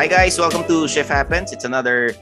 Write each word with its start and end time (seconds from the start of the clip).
Hi 0.00 0.08
guys, 0.08 0.40
welcome 0.40 0.64
to 0.64 0.88
Chef 0.88 1.12
Happens. 1.12 1.52
It's 1.52 1.68
another 1.68 2.16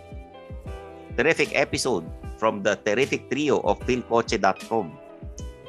terrific 1.15 1.55
episode 1.55 2.03
from 2.35 2.59
the 2.59 2.75
terrific 2.83 3.31
trio 3.31 3.63
of 3.63 3.79
philcoche.com. 3.87 4.99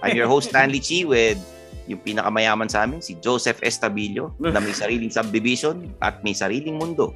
I'm 0.02 0.18
your 0.18 0.26
host 0.26 0.50
Stanley 0.50 0.82
Chi 0.82 1.06
with 1.06 1.38
yung 1.86 2.02
pinakamayaman 2.02 2.66
sa 2.66 2.90
amin, 2.90 3.06
si 3.06 3.14
Joseph 3.22 3.62
Estabilio, 3.62 4.34
na 4.42 4.58
may 4.58 4.74
sariling 4.82 5.14
subdivision 5.14 5.94
at 6.02 6.18
may 6.26 6.34
sariling 6.34 6.82
mundo. 6.82 7.14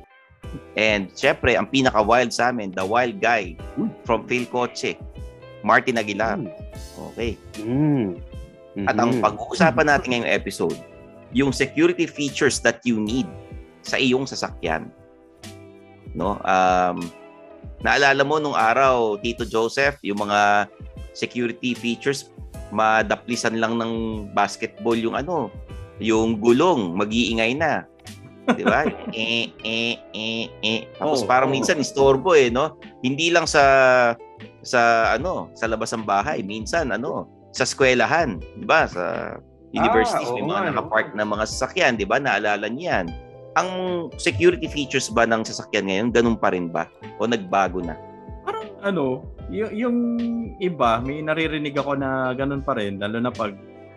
And 0.77 1.09
syempre, 1.17 1.57
ang 1.57 1.73
pinaka-wild 1.73 2.29
sa 2.29 2.53
amin, 2.53 2.77
the 2.77 2.85
wild 2.85 3.17
guy 3.17 3.57
from 4.05 4.29
Philcoche, 4.29 4.93
Martin 5.65 5.97
Aguilar. 5.97 6.37
Okay. 7.17 7.33
Mm. 7.65 8.21
At 8.85 9.01
ang 9.01 9.17
Mhm. 9.17 9.25
pag-uusapan 9.25 9.89
natin 9.89 10.07
ngayong 10.13 10.29
episode, 10.29 10.77
yung 11.33 11.49
security 11.49 12.05
features 12.05 12.61
that 12.61 12.77
you 12.85 13.01
need 13.01 13.25
sa 13.83 13.99
iyong 13.99 14.25
sasakyan. 14.25 14.89
No? 16.15 16.39
Um, 16.43 17.03
naalala 17.83 18.23
mo 18.23 18.39
nung 18.39 18.55
araw, 18.55 19.19
Tito 19.19 19.43
Joseph, 19.43 19.99
yung 20.01 20.23
mga 20.23 20.71
security 21.13 21.75
features, 21.77 22.33
madaplisan 22.73 23.61
lang 23.61 23.77
ng 23.77 24.25
basketball 24.33 24.97
yung 24.97 25.13
ano, 25.13 25.53
yung 26.01 26.41
gulong, 26.41 26.97
mag-iingay 26.97 27.53
na. 27.53 27.85
Di 28.49 28.63
ba? 28.65 28.83
eh, 29.15 29.53
eh, 29.63 29.95
eh, 30.11 30.45
eh. 30.59 30.79
Tapos 30.97 31.23
Oo, 31.23 31.29
parang 31.29 31.47
oo. 31.51 31.55
minsan 31.55 31.79
istorbo 31.79 32.33
eh, 32.35 32.49
no? 32.49 32.75
Hindi 33.05 33.29
lang 33.29 33.47
sa 33.47 33.63
sa 34.63 35.13
ano, 35.15 35.51
sa 35.55 35.67
labas 35.67 35.91
ng 35.95 36.03
bahay, 36.03 36.43
minsan 36.43 36.91
ano, 36.91 37.27
sa 37.53 37.63
eskwelahan, 37.63 38.41
'di 38.57 38.65
ba? 38.65 38.89
Sa 38.89 39.37
universities 39.71 40.27
Ah, 40.31 40.35
may 40.35 40.43
oo 40.43 40.51
mga 40.51 40.63
nakapark 40.73 41.07
na 41.13 41.23
mga 41.23 41.45
sasakyan, 41.47 41.93
'di 41.95 42.07
ba? 42.09 42.17
Naalala 42.19 42.67
niyo 42.67 42.89
'yan. 42.89 43.05
Ang 43.53 43.69
security 44.17 44.65
features 44.65 45.07
ba 45.07 45.23
ng 45.23 45.45
sasakyan 45.45 45.85
ngayon 45.85 46.07
ganun 46.09 46.37
pa 46.37 46.49
rin 46.49 46.69
ba 46.69 46.89
o 47.21 47.29
nagbago 47.29 47.79
na? 47.79 47.93
Parang 48.41 48.69
ano, 48.81 49.05
y- 49.47 49.77
yung 49.77 49.97
iba, 50.57 50.97
may 50.99 51.21
naririnig 51.21 51.77
ako 51.77 51.93
na 51.93 52.33
ganun 52.33 52.65
pa 52.65 52.73
rin, 52.73 52.97
lalo 52.97 53.21
na 53.21 53.29
pag 53.29 53.53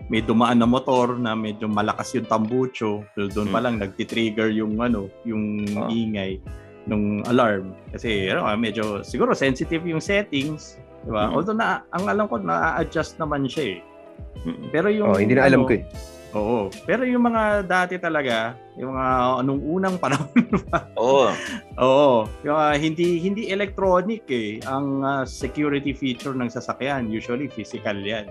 may 0.07 0.23
dumaan 0.23 0.63
na 0.63 0.69
motor 0.69 1.19
na 1.19 1.35
medyo 1.35 1.67
malakas 1.67 2.15
yung 2.15 2.29
tambucho, 2.29 3.03
so 3.17 3.27
doon 3.27 3.51
pa 3.51 3.59
Hmm. 3.59 3.65
lang 3.65 3.75
nagti-trigger 3.81 4.55
yung 4.55 4.79
ano, 4.79 5.11
yung 5.27 5.67
Oh. 5.75 5.91
ingay 5.91 6.39
nung 6.87 7.27
alarm. 7.27 7.75
Kasi 7.91 8.31
ano, 8.31 8.47
medyo 8.55 9.03
siguro 9.03 9.35
sensitive 9.35 9.83
yung 9.83 9.98
settings, 9.98 10.79
di 11.03 11.11
ba? 11.11 11.27
Mm. 11.27 11.35
Although 11.35 11.59
na 11.59 11.83
ang 11.91 12.07
alam 12.07 12.31
ko 12.31 12.39
na-adjust 12.39 13.19
naman 13.19 13.51
siya 13.51 13.75
eh. 13.75 13.79
Mm. 14.47 14.70
Pero 14.70 14.87
yung 14.95 15.09
Oh, 15.11 15.19
hindi 15.19 15.35
na 15.35 15.51
alam 15.51 15.67
ano, 15.67 15.69
ko 15.69 15.75
eh. 15.75 15.83
Oo. 16.37 16.69
Pero 16.84 17.09
yung 17.09 17.25
mga 17.25 17.65
dati 17.65 17.97
talaga, 17.97 18.53
yung 18.77 18.92
mga 18.92 19.41
anong 19.41 19.62
unang 19.65 19.97
panahon 20.03 20.29
Oo. 21.01 21.33
Oo, 21.81 22.29
yung, 22.45 22.56
ah, 22.56 22.77
hindi 22.77 23.17
hindi 23.25 23.48
electronic 23.48 24.29
eh 24.29 24.61
ang 24.69 25.01
ah, 25.01 25.25
security 25.25 25.97
feature 25.97 26.37
ng 26.37 26.53
sasakyan. 26.53 27.09
Usually 27.09 27.48
physical 27.48 27.97
'yan. 27.97 28.29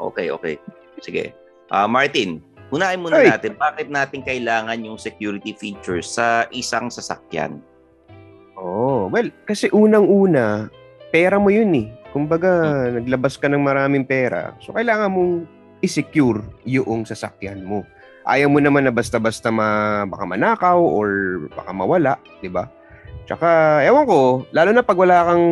Okay, 0.00 0.32
okay. 0.32 0.56
Sige. 1.04 1.36
Ah, 1.68 1.84
Martin, 1.84 2.40
unahin 2.72 3.04
muna 3.04 3.20
Ay. 3.20 3.36
natin 3.36 3.52
bakit 3.60 3.92
natin 3.92 4.24
kailangan 4.24 4.80
yung 4.80 4.96
security 4.96 5.52
features 5.52 6.08
sa 6.08 6.48
isang 6.50 6.88
sasakyan? 6.88 7.60
Oh, 8.60 9.08
well, 9.08 9.28
kasi 9.48 9.72
unang-una, 9.72 10.68
pera 11.08 11.40
mo 11.40 11.48
yun 11.48 11.72
eh. 11.72 11.88
Kumbaga, 12.12 12.90
naglabas 12.92 13.40
ka 13.40 13.48
ng 13.48 13.62
maraming 13.62 14.04
pera. 14.04 14.52
So, 14.60 14.76
kailangan 14.76 15.08
mong 15.08 15.32
i-secure 15.80 16.44
yung 16.64 17.04
sasakyan 17.04 17.64
mo. 17.64 17.84
Ayaw 18.22 18.52
mo 18.52 18.60
naman 18.60 18.84
na 18.84 18.92
basta-basta 18.92 19.48
ma, 19.48 20.04
baka 20.04 20.24
manakaw 20.28 20.78
or 20.78 21.08
baka 21.50 21.72
mawala, 21.72 22.12
di 22.38 22.52
ba? 22.52 22.68
Tsaka, 23.24 23.80
ewan 23.82 24.04
ko, 24.04 24.20
lalo 24.52 24.70
na 24.70 24.84
pag 24.84 24.98
wala 24.98 25.24
kang 25.24 25.46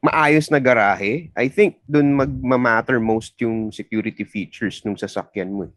maayos 0.00 0.50
na 0.50 0.58
garahe, 0.58 1.28
I 1.36 1.46
think 1.46 1.78
dun 1.84 2.16
magmamatter 2.16 2.98
most 2.98 3.36
yung 3.38 3.70
security 3.70 4.24
features 4.24 4.82
ng 4.82 4.96
sasakyan 4.96 5.52
mo. 5.52 5.68
eh. 5.68 5.72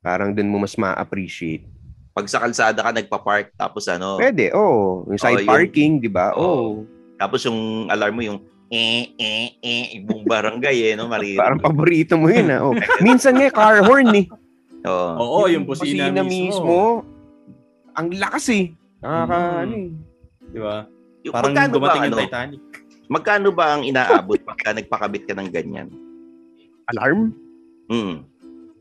Parang 0.00 0.32
dun 0.32 0.48
mo 0.48 0.58
mas 0.58 0.74
ma-appreciate. 0.74 1.68
Pag 2.10 2.26
sa 2.26 2.42
kalsada 2.42 2.82
ka 2.82 2.90
nagpa-park 2.90 3.54
tapos 3.54 3.86
ano, 3.86 4.18
Pwede, 4.18 4.50
oh. 4.50 5.06
Yung 5.06 5.20
side 5.20 5.44
Oh, 5.44 5.48
parking, 5.48 6.02
di 6.02 6.10
ba? 6.10 6.34
Oo. 6.34 6.42
Oh. 6.42 6.70
tapos 7.14 7.44
yung 7.44 7.84
alarm 7.92 8.16
mo 8.16 8.22
yung 8.24 8.40
eh 8.70 9.10
eh 9.18 9.46
eh 9.58 9.98
buong 10.00 10.22
barangay 10.22 10.76
eh 10.86 10.92
no, 10.94 11.10
maririnig. 11.10 11.42
Parang 11.42 11.58
paborito 11.58 12.14
mo 12.14 12.30
yun, 12.30 12.48
ah. 12.48 12.62
Oh. 12.62 12.74
Minsan 13.02 13.34
nga, 13.34 13.50
car 13.50 13.82
horn, 13.82 14.14
eh. 14.14 14.26
Oo. 14.86 15.10
Oo, 15.18 15.40
yung 15.50 15.66
busina, 15.66 16.08
mismo. 16.22 17.02
ang 17.92 18.08
lakas, 18.14 18.46
eh. 18.54 18.64
Nakaka, 19.02 19.36
Mm. 19.36 19.60
ano, 19.60 19.74
eh. 19.74 19.90
Di 20.50 20.60
ba? 20.62 20.76
Yung, 21.20 21.34
Parang 21.34 21.52
magkano 21.52 21.68
ba 21.68 21.76
dumating 21.76 22.00
ang 22.00 22.06
yung 22.06 22.14
ano? 22.14 22.22
Titanic. 22.24 22.62
Magkano 23.10 23.48
ba 23.50 23.66
ang 23.74 23.82
inaabot 23.82 24.38
pagka 24.46 24.70
nagpakabit 24.70 25.22
ka 25.26 25.34
ng 25.34 25.50
ganyan? 25.50 25.88
Alarm? 26.88 27.34
Hmm. 27.90 28.22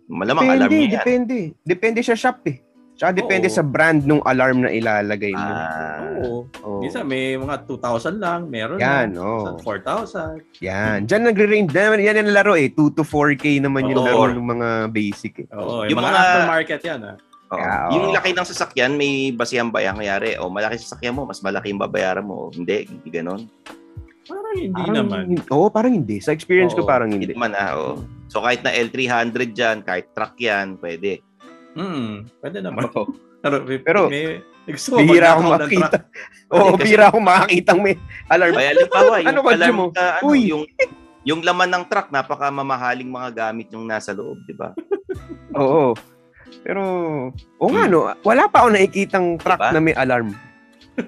Malamang 0.08 0.46
alarm 0.48 0.70
Depende, 0.70 0.78
mo 0.78 0.86
yan. 0.86 0.94
depende. 0.96 1.38
Depende 1.66 2.00
sa 2.00 2.14
shop, 2.14 2.46
eh. 2.46 2.62
Tsaka 3.00 3.16
depende 3.16 3.48
Oo. 3.48 3.56
sa 3.56 3.64
brand 3.64 4.04
ng 4.04 4.20
alarm 4.28 4.68
na 4.68 4.76
ilalagay 4.76 5.32
mo. 5.32 5.40
Ah, 5.40 6.04
Oo. 6.20 6.52
Oh. 6.60 6.80
Minsan 6.84 7.08
may 7.08 7.40
mga 7.40 7.64
2,000 7.64 8.20
lang, 8.20 8.52
meron 8.52 8.76
Yan, 8.76 9.16
na. 9.16 9.24
oh. 9.24 9.56
Sa 9.56 9.72
4,000. 9.80 10.44
Yan. 10.60 11.08
Diyan 11.08 11.24
nagre-range. 11.24 11.72
Yan, 11.72 11.96
yan 11.96 12.20
yung 12.20 12.36
laro, 12.36 12.60
eh. 12.60 12.68
2 12.68 12.92
to 12.92 13.08
4K 13.08 13.64
naman 13.64 13.88
yung 13.88 14.04
Oo. 14.04 14.28
laro 14.28 14.36
ng 14.36 14.44
mga 14.44 14.70
basic, 14.92 15.34
eh. 15.40 15.48
Oo, 15.56 15.88
Yung 15.88 15.96
yung, 15.96 15.98
mga, 15.98 16.12
mga- 16.12 16.20
aftermarket 16.20 16.82
yan 16.84 17.00
ah. 17.08 17.16
oo. 17.16 17.56
Yeah, 17.56 17.80
oo. 17.80 17.92
Yung 17.96 18.06
laki 18.12 18.30
ng 18.36 18.48
sasakyan, 18.52 18.92
may 19.00 19.32
basihan 19.32 19.72
ba 19.72 19.80
yan? 19.80 19.96
Kayari, 19.96 20.36
o 20.36 20.52
malaki 20.52 20.76
sasakyan 20.76 21.16
mo, 21.16 21.24
mas 21.24 21.40
malaki 21.40 21.72
yung 21.72 21.80
babayaran 21.80 22.28
mo. 22.28 22.36
O, 22.46 22.52
Hindi, 22.52 22.84
hindi 22.84 23.08
ganon. 23.08 23.48
Parang 24.28 24.54
hindi 24.54 24.76
Parang, 24.76 24.96
naman. 25.00 25.24
Oo, 25.48 25.72
parang 25.72 25.94
hindi. 25.96 26.20
Sa 26.20 26.30
experience 26.30 26.76
ko, 26.76 26.84
Oo. 26.84 26.90
parang 26.92 27.08
Hindi 27.08 27.32
hindi. 27.32 27.34
naman 27.34 27.56
ah, 27.56 27.80
oo. 27.80 28.04
So 28.28 28.44
kahit 28.44 28.62
na 28.62 28.70
L300 28.70 29.56
dyan, 29.56 29.82
kahit 29.82 30.12
truck 30.14 30.36
yan, 30.38 30.76
pwede. 30.78 31.24
Mm, 31.80 32.12
pwede 32.40 32.58
naman. 32.60 32.82
Oo. 32.92 33.08
Pero, 33.40 33.56
may, 33.64 33.80
Pero, 33.80 34.02
may, 34.12 34.44
gusto 34.68 34.88
ko 34.92 34.98
Bihira 35.00 35.28
akong 35.32 35.48
makita. 35.50 35.88
truck. 35.96 36.06
Oo, 36.52 36.68
Kasi- 36.70 36.82
bihira 36.84 37.04
akong 37.08 37.24
makakitang 37.24 37.80
may 37.80 37.96
alarm. 38.28 38.54
Kaya 38.54 38.70
halimbawa, 38.70 39.14
yung 39.18 39.30
Ano 39.30 39.40
kotse 39.40 39.56
alarm 39.56 39.76
mo? 39.76 39.86
ka, 39.90 40.06
ano, 40.14 40.24
Uy! 40.28 40.40
yung 40.46 40.64
yung 41.22 41.42
laman 41.42 41.70
ng 41.70 41.84
truck, 41.86 42.08
napaka 42.10 42.48
mamahaling 42.50 43.08
mga 43.08 43.30
gamit 43.34 43.68
yung 43.70 43.86
nasa 43.86 44.12
loob, 44.12 44.40
di 44.44 44.56
ba? 44.56 44.72
Oo. 45.54 45.92
Pero, 46.62 46.84
o 47.32 47.66
nga 47.70 47.84
Hmm. 47.86 47.92
no, 47.92 48.00
wala 48.24 48.48
pa 48.48 48.64
ako 48.64 48.70
nakikitang 48.72 49.38
truck 49.38 49.60
Diba? 49.62 49.72
na 49.72 49.80
may 49.80 49.94
alarm. 49.94 50.32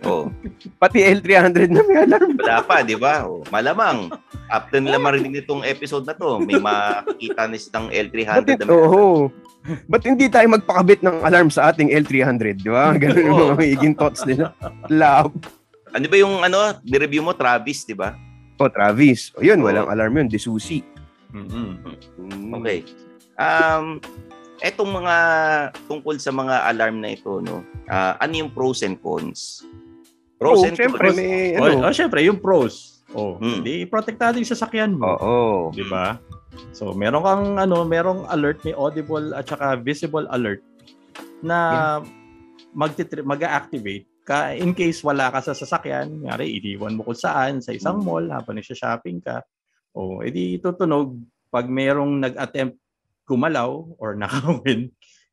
Oo. 0.05 0.29
Pati 0.77 0.99
L300 1.01 1.67
na 1.67 1.81
may 1.81 1.97
alarm. 2.01 2.37
Wala 2.37 2.59
pa, 2.61 2.79
di 2.79 2.95
ba? 2.95 3.25
O, 3.25 3.41
malamang. 3.49 4.07
After 4.47 4.77
nila 4.77 4.95
marinig 4.97 5.31
nitong 5.33 5.63
episode 5.63 6.03
na 6.03 6.13
to, 6.13 6.39
may 6.39 6.55
makikita 6.55 7.43
na 7.43 7.57
silang 7.57 7.87
Ba't, 7.87 7.99
L300 8.05 8.47
na 8.53 8.63
hin- 8.63 8.71
oo. 8.71 9.27
Ba't 9.85 10.01
hindi 10.01 10.25
tayo 10.25 10.47
magpakabit 10.49 11.01
ng 11.01 11.21
alarm 11.21 11.49
sa 11.49 11.69
ating 11.69 11.93
L300, 11.93 12.57
di 12.57 12.69
ba? 12.69 12.93
Ganun 13.01 13.21
yung 13.23 13.39
mga 13.39 13.55
magiging 13.57 13.93
thoughts 13.93 14.25
nila. 14.25 14.57
Love. 14.89 15.33
Ano 15.91 16.05
ba 16.07 16.15
yung 16.15 16.41
ano, 16.41 16.79
ni-review 16.81 17.21
mo, 17.21 17.31
Travis, 17.31 17.83
di 17.83 17.93
ba? 17.93 18.15
O, 18.57 18.67
Travis. 18.67 19.29
O, 19.33 19.43
yun, 19.43 19.59
Oo. 19.59 19.67
walang 19.67 19.87
alarm 19.87 20.17
yun. 20.17 20.27
Disusi. 20.27 20.81
Mm-mm. 21.31 21.77
Mm. 22.17 22.51
Okay. 22.57 22.83
Um, 23.35 24.01
etong 24.59 24.91
mga 24.91 25.15
tungkol 25.85 26.15
sa 26.17 26.29
mga 26.29 26.67
alarm 26.67 26.99
na 26.99 27.13
ito, 27.13 27.39
no? 27.39 27.61
ah, 27.87 28.17
ano 28.17 28.33
yung 28.37 28.51
pros 28.51 28.81
and 28.81 28.97
cons? 28.97 29.65
Pros 30.37 30.61
Oo, 30.61 30.65
and 30.65 30.75
syempre, 30.75 31.09
cons. 31.09 31.17
may, 31.17 31.53
Oh, 31.55 31.69
ano. 31.69 31.85
oh, 31.85 31.93
syempre, 31.93 32.21
yung 32.21 32.37
pros. 32.37 33.03
Oh, 33.11 33.35
Mm. 33.37 33.59
di 33.61 33.83
protektado 33.85 34.39
yung 34.39 34.47
sasakyan 34.47 34.95
mo. 34.95 35.03
Oo. 35.05 35.69
Di 35.69 35.83
ba? 35.83 36.15
So, 36.71 36.91
meron 36.91 37.21
kang 37.21 37.45
ano, 37.57 37.83
merong 37.83 38.27
alert, 38.27 38.61
may 38.61 38.73
audible 38.73 39.31
at 39.31 39.47
saka 39.47 39.75
visible 39.75 40.27
alert 40.29 40.59
na 41.39 41.99
magtitri- 42.71 43.23
mag-activate 43.23 44.07
ka 44.21 44.53
in 44.53 44.71
case 44.71 45.01
wala 45.01 45.27
ka 45.27 45.41
sa 45.41 45.51
sasakyan, 45.51 46.21
ngari 46.21 46.59
iniwan 46.59 46.93
mo 46.93 47.03
kung 47.03 47.17
saan 47.17 47.57
sa 47.57 47.71
isang 47.71 47.97
Hmm. 47.97 48.05
mall 48.05 48.25
habang 48.29 48.55
nagsha-shopping 48.55 49.19
ka. 49.19 49.41
O 49.91 50.21
edi 50.21 50.55
tutunog 50.55 51.17
pag 51.47 51.67
merong 51.67 52.21
nag-attempt 52.21 52.77
gumalaw 53.25 53.71
or 53.97 54.15
nakawin 54.21 54.91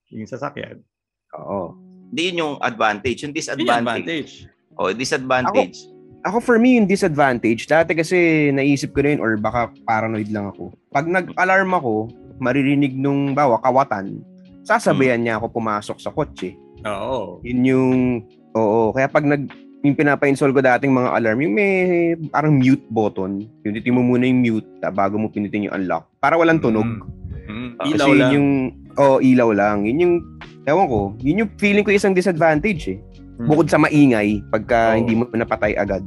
yung 0.09 0.27
sasakyan. 0.27 0.81
Oo. 1.37 1.77
Hindi 2.09 2.33
yun 2.33 2.41
yung 2.41 2.55
advantage. 2.59 3.21
Yung 3.21 3.31
Yun 3.31 3.37
yung 3.37 3.39
disadvantage. 3.39 3.85
advantage. 3.85 4.33
Oh, 4.75 4.91
disadvantage. 4.91 5.79
Ako 5.85 5.98
for 6.43 6.59
me, 6.59 6.79
yung 6.79 6.91
disadvantage, 6.91 7.67
dati 7.71 7.95
kasi 7.95 8.51
naisip 8.51 8.93
ko 8.95 9.03
na 9.03 9.15
yun 9.15 9.21
or 9.23 9.39
baka 9.39 9.71
paranoid 9.87 10.29
lang 10.35 10.51
ako. 10.51 10.75
Pag 10.91 11.07
nag-alarm 11.07 11.71
ako, 11.79 12.11
maririnig 12.43 12.95
nung 12.95 13.35
bawa 13.35 13.59
kawatan, 13.63 14.23
sasabayan 14.67 15.23
niya 15.23 15.39
ako 15.39 15.59
pumasok 15.59 15.99
sa 16.03 16.11
kotse. 16.11 16.55
Oo. 16.87 17.43
Yun 17.43 17.61
yung, 17.65 17.91
oo, 18.55 18.91
kaya 18.95 19.07
pag 19.11 19.27
nag, 19.27 19.47
yung 19.87 19.95
pinapa-install 19.95 20.51
ko 20.51 20.61
dating 20.61 20.91
mga 20.91 21.11
alarm, 21.15 21.39
yung 21.39 21.55
may 21.55 21.73
parang 22.35 22.59
mute 22.59 22.85
button, 22.91 23.47
pindutin 23.63 23.95
mo 23.95 24.03
muna 24.03 24.27
yung 24.27 24.43
mute 24.43 24.71
ta, 24.83 24.91
bago 24.91 25.17
mo 25.17 25.31
pindutin 25.31 25.71
yung 25.71 25.75
unlock, 25.75 26.11
para 26.19 26.35
walang 26.35 26.59
tunog. 26.59 26.87
Mm. 27.47 27.79
Kasi 27.79 27.95
Ilaw 27.95 28.09
yun 28.11 28.19
lang. 28.19 28.33
yung, 28.35 28.49
oh, 28.99 29.19
ilaw 29.23 29.51
lang. 29.55 29.77
Yun 29.87 30.03
yung, 30.03 30.15
ewan 30.67 30.87
ko, 30.91 31.01
yun 31.23 31.41
yung 31.47 31.51
feeling 31.57 31.87
ko 31.87 31.95
isang 31.95 32.13
disadvantage 32.13 32.93
eh. 32.93 32.99
Mm. 33.39 33.47
Bukod 33.47 33.71
sa 33.71 33.79
maingay, 33.79 34.43
pagka 34.51 34.93
Oo. 34.93 34.99
hindi 34.99 35.13
mo 35.15 35.25
napatay 35.31 35.79
agad. 35.79 36.03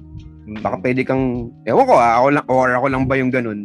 Mm. 0.45 0.59
Baka 0.59 0.75
pwede 0.83 1.01
kang, 1.01 1.47
ewan 1.63 1.87
ko 1.87 1.95
ah, 1.95 2.19
ako 2.19 2.27
lang, 2.29 2.45
or 2.47 2.67
ako 2.75 2.87
lang 2.91 3.03
ba 3.07 3.15
yung 3.15 3.31
ganun? 3.31 3.63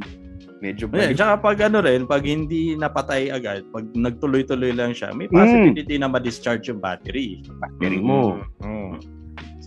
Medyo 0.56 0.88
Yeah, 0.88 1.12
baliw. 1.12 1.16
tsaka 1.18 1.34
pag 1.42 1.58
ano 1.60 1.78
rin, 1.82 2.06
pag 2.06 2.22
hindi 2.22 2.72
napatay 2.74 3.28
agad, 3.28 3.66
pag 3.68 3.84
nagtuloy-tuloy 3.92 4.72
lang 4.72 4.94
siya, 4.94 5.12
may 5.12 5.26
Mm. 5.26 5.34
possibility 5.34 5.94
na 5.98 6.08
ma-discharge 6.08 6.70
yung 6.70 6.80
battery. 6.80 7.42
battery 7.58 7.98
mo. 7.98 8.38
Mm. 8.62 8.96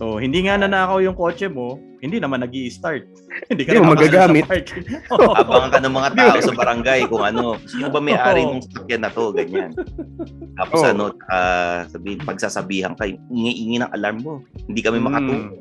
So, 0.00 0.16
hindi 0.16 0.48
nga 0.48 0.56
nanakaw 0.56 1.04
yung 1.04 1.12
kotse 1.12 1.44
mo, 1.52 1.76
hindi 2.00 2.16
naman 2.16 2.40
nag 2.40 2.56
start 2.72 3.04
hindi 3.52 3.68
ka 3.68 3.76
nakapasok 3.76 4.00
magagamit. 4.00 4.44
Abangan 5.44 5.70
ka 5.76 5.78
ng 5.84 5.92
mga 5.92 6.10
tao 6.16 6.36
sa 6.40 6.54
barangay 6.56 7.00
kung 7.04 7.20
ano, 7.20 7.60
sino 7.68 7.92
ba 7.92 8.00
may-ari 8.00 8.48
ng 8.48 8.64
sasakyan 8.64 9.04
na 9.04 9.12
to, 9.12 9.28
ganyan. 9.36 9.76
Tapos 10.56 10.80
Oo. 10.80 10.88
ano, 10.88 11.04
ah, 11.28 11.84
sabihin, 11.92 12.16
pagsasabihan 12.24 12.96
ka, 12.96 13.04
yung 13.12 13.20
ingi-ingi 13.28 13.76
ng 13.84 13.92
alarm 13.92 14.18
mo. 14.24 14.34
Hindi 14.64 14.80
kami 14.80 15.04
makatulog. 15.04 15.52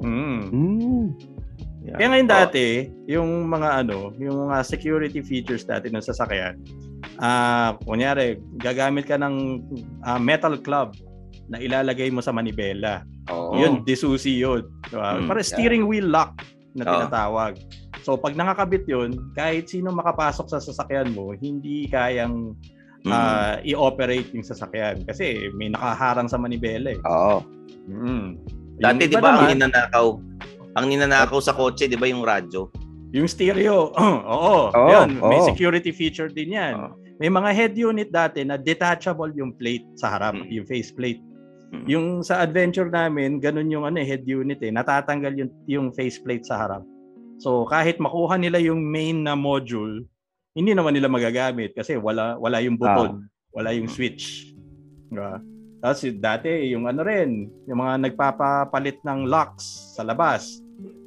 Mm. 0.00 0.40
Mm. 0.48 1.06
Yan. 1.92 1.96
Kaya 2.00 2.08
ngayon 2.16 2.30
dati, 2.32 2.66
yung 3.12 3.44
mga 3.52 3.84
ano, 3.84 4.16
yung 4.16 4.48
mga 4.48 4.64
security 4.64 5.20
features 5.20 5.68
dati 5.68 5.92
ng 5.92 6.00
sasakyan, 6.00 6.56
ah, 7.20 7.76
kunyari, 7.84 8.40
gagamit 8.56 9.04
ka 9.04 9.20
ng 9.20 9.60
ah, 10.00 10.16
metal 10.16 10.56
club 10.56 10.96
na 11.48 11.58
ilalagay 11.58 12.10
mo 12.10 12.20
sa 12.20 12.30
manibela. 12.30 13.02
Oo. 13.28 13.54
Yun, 13.54 13.82
disusi 13.82 14.38
yun. 14.38 14.66
Diba? 14.86 15.18
Mm, 15.18 15.26
Para 15.26 15.40
steering 15.40 15.84
wheel 15.86 16.06
lock 16.06 16.38
na 16.74 16.84
tinatawag. 16.84 17.58
So 18.02 18.16
pag 18.16 18.34
nakakabit 18.34 18.84
yun, 18.84 19.14
kahit 19.32 19.68
sino 19.68 19.90
makapasok 19.90 20.46
sa 20.48 20.58
sasakyan 20.58 21.14
mo, 21.14 21.32
hindi 21.32 21.86
kayang 21.86 22.54
Mm. 23.02 23.10
ah, 23.10 23.58
i-operate 23.62 24.30
yung 24.30 24.46
sasakyan 24.46 25.02
kasi 25.02 25.50
may 25.58 25.66
nakaharang 25.66 26.30
sa 26.30 26.38
manibela 26.38 26.94
eh. 26.94 27.00
Oo. 27.02 27.42
Mm. 27.90 28.38
Dati, 28.78 29.10
di 29.10 29.18
ba, 29.18 29.42
ang 29.42 29.50
ninanakaw, 29.50 30.06
ang 30.78 30.86
ninanakaw 30.86 31.38
sa 31.42 31.50
kotse, 31.50 31.90
di 31.90 31.98
ba, 31.98 32.06
yung 32.06 32.22
radyo? 32.22 32.70
Yung 33.10 33.26
stereo, 33.26 33.90
oo, 33.98 34.70
Oo, 34.70 34.86
yun, 34.88 35.18
may 35.18 35.42
security 35.42 35.90
feature 35.90 36.30
din 36.30 36.54
yan. 36.54 36.74
Oo. 36.78 36.94
May 37.18 37.26
mga 37.26 37.50
head 37.52 37.74
unit 37.74 38.10
dati 38.10 38.42
na 38.42 38.54
detachable 38.54 39.30
yung 39.34 39.54
plate 39.54 39.86
sa 39.94 40.14
harap, 40.14 40.38
Mm. 40.38 40.50
yung 40.50 40.66
face 40.66 40.90
plate. 40.90 41.18
Mm. 41.72 41.86
Yung 41.88 42.06
sa 42.20 42.44
adventure 42.44 42.92
namin, 42.92 43.40
ganun 43.40 43.72
yung 43.72 43.88
ano, 43.88 43.96
eh, 43.96 44.06
head 44.06 44.28
unit 44.28 44.60
eh, 44.60 44.68
natatanggal 44.68 45.32
yung, 45.40 45.50
yung 45.64 45.86
face 45.96 46.20
plate 46.20 46.44
sa 46.44 46.60
harap. 46.60 46.84
So 47.40 47.64
kahit 47.64 47.96
makuha 47.96 48.36
nila 48.36 48.60
yung 48.60 48.84
main 48.84 49.24
na 49.24 49.32
module, 49.32 50.04
hindi 50.52 50.76
naman 50.76 50.92
nila 50.92 51.08
magagamit 51.08 51.72
kasi 51.72 51.96
wala 51.96 52.36
wala 52.36 52.60
yung 52.60 52.76
button, 52.76 53.24
wala 53.56 53.72
yung 53.72 53.88
switch. 53.88 54.52
Diba? 55.08 55.40
Tapos 55.80 56.04
dati, 56.20 56.70
yung 56.70 56.86
ano 56.86 57.02
rin, 57.02 57.48
yung 57.66 57.80
mga 57.80 58.06
nagpapapalit 58.06 59.00
ng 59.02 59.26
locks 59.26 59.96
sa 59.96 60.04
labas. 60.06 60.60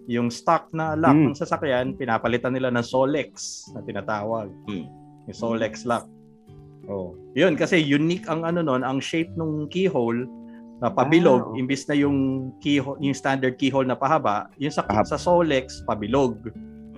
Yung 0.10 0.28
stock 0.30 0.70
na 0.76 0.94
lock 0.94 1.16
Mm. 1.16 1.26
ng 1.32 1.38
sasakyan, 1.40 1.88
pinapalitan 1.96 2.54
nila 2.54 2.70
ng 2.74 2.84
Solex 2.86 3.64
na 3.74 3.82
tinatawag. 3.86 4.50
Mm. 4.68 4.86
Yung 5.30 5.38
Solex 5.38 5.88
lock. 5.88 6.06
Oh. 6.86 7.18
Yun, 7.34 7.58
kasi 7.58 7.82
unique 7.82 8.30
ang 8.30 8.46
ano 8.46 8.62
nun, 8.62 8.86
ang 8.86 9.02
shape 9.02 9.34
ng 9.34 9.66
keyhole 9.74 10.28
na 10.76 10.92
pabilog, 10.92 11.56
Ah. 11.56 11.60
imbis 11.60 11.88
na 11.88 11.96
yung 11.96 12.18
keyhole, 12.60 13.00
yung 13.00 13.16
standard 13.16 13.56
keyhole 13.56 13.88
na 13.88 13.96
pahaba, 13.96 14.52
yung 14.60 14.72
sa, 14.72 14.84
Pahaba. 14.84 15.08
sa 15.08 15.16
Solex, 15.16 15.84
pabilog. 15.88 16.52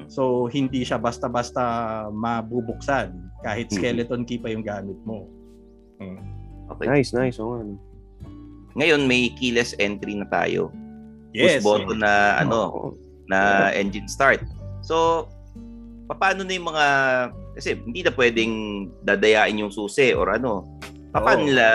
So, 0.07 0.47
hindi 0.47 0.81
siya 0.81 0.97
basta-basta 0.97 1.61
mabubuksan 2.09 3.11
kahit 3.43 3.69
Mm. 3.69 3.75
skeleton 3.75 4.21
key 4.23 4.39
pa 4.39 4.49
yung 4.49 4.63
gamit 4.65 4.97
mo. 5.03 5.27
Mm. 5.99 6.21
Okay. 6.73 6.87
Nice, 6.89 7.11
nice. 7.13 7.37
Oo. 7.37 7.59
ano. 7.59 7.77
Ngayon, 8.77 9.05
may 9.05 9.33
keyless 9.33 9.73
entry 9.77 10.13
na 10.13 10.25
tayo. 10.29 10.69
Yes. 11.33 11.61
Push 11.61 11.65
button 11.65 11.99
na, 12.01 12.37
ano, 12.39 12.57
Oo. 12.69 12.85
na 13.29 13.69
engine 13.73 14.07
start. 14.07 14.41
So, 14.81 15.27
paano 16.07 16.45
na 16.45 16.53
yung 16.55 16.67
mga, 16.69 16.85
kasi 17.53 17.75
hindi 17.77 18.01
na 18.01 18.13
pwedeng 18.13 18.53
dadayain 19.03 19.59
yung 19.59 19.73
susi 19.73 20.13
or 20.13 20.29
ano. 20.31 20.65
Paano 21.11 21.41
Oo. 21.43 21.47
nila, 21.49 21.65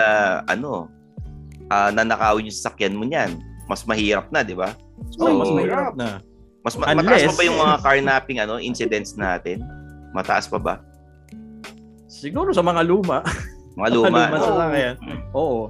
ano, 0.47 0.87
ah, 1.73 1.89
nanakawin 1.89 2.45
yung 2.45 2.53
sasakyan 2.53 2.93
mo 2.93 3.03
niyan? 3.03 3.41
Mas 3.65 3.81
mahirap 3.83 4.29
na, 4.29 4.45
di 4.45 4.53
ba? 4.53 4.77
Oh, 5.17 5.33
mas 5.33 5.49
So, 5.49 5.55
mahirap 5.55 5.93
na. 5.97 6.21
Mas 6.61 6.77
ma- 6.77 6.87
Unless- 6.87 7.01
mataas 7.01 7.23
pa 7.25 7.33
ba 7.33 7.43
yung 7.43 7.59
mga 7.59 7.75
carnapping 7.81 8.37
ano, 8.39 8.53
incidents 8.55 9.17
natin? 9.17 9.57
Mataas 10.13 10.45
pa 10.45 10.61
ba? 10.61 10.75
Siguro 12.05 12.53
sa 12.53 12.61
mga 12.61 12.85
luma. 12.85 13.25
Mga 13.73 13.89
luma. 13.91 14.07
luma 14.07 14.25
no? 14.29 14.37
sa 14.37 14.51
sasakyan. 14.53 14.95
Oo. 15.33 15.61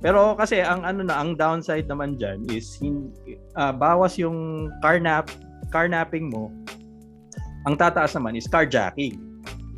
Pero 0.00 0.32
kasi 0.32 0.64
ang 0.64 0.80
ano 0.80 1.04
na 1.04 1.20
ang 1.20 1.36
downside 1.36 1.84
naman 1.84 2.16
diyan 2.16 2.48
is 2.48 2.80
hin, 2.80 3.12
ah, 3.52 3.68
bawas 3.68 4.16
yung 4.16 4.72
carnap 4.80 5.28
carnapping 5.68 6.32
mo. 6.32 6.48
Ang 7.62 7.76
tataas 7.76 8.16
naman 8.16 8.32
is 8.32 8.48
carjacking. 8.48 9.20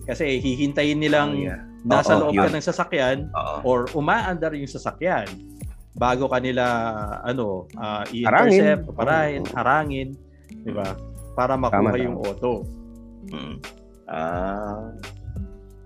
Kasi 0.06 0.38
hihintayin 0.38 0.98
nilang 0.98 1.34
Oh, 1.34 1.42
yeah. 1.44 1.60
nasa 1.82 2.14
Oo, 2.14 2.30
loob 2.30 2.38
ka 2.38 2.46
yun. 2.46 2.54
ng 2.54 2.64
sasakyan 2.64 3.18
Oo. 3.34 3.56
or 3.66 3.78
umaandar 3.92 4.54
yung 4.54 4.70
sasakyan 4.70 5.26
bago 5.92 6.24
kanila 6.26 6.64
ano 7.22 7.68
Harangin. 7.76 8.16
i-intercept, 8.16 8.84
parahin, 8.92 9.42
harangin, 9.52 10.08
'di 10.62 10.72
ba? 10.72 10.96
Para 11.32 11.54
Tama, 11.54 11.68
makuha 11.68 11.92
tama. 11.92 12.00
yung 12.00 12.16
auto. 12.18 12.64
Mm. 13.28 13.56
Ah. 14.04 14.92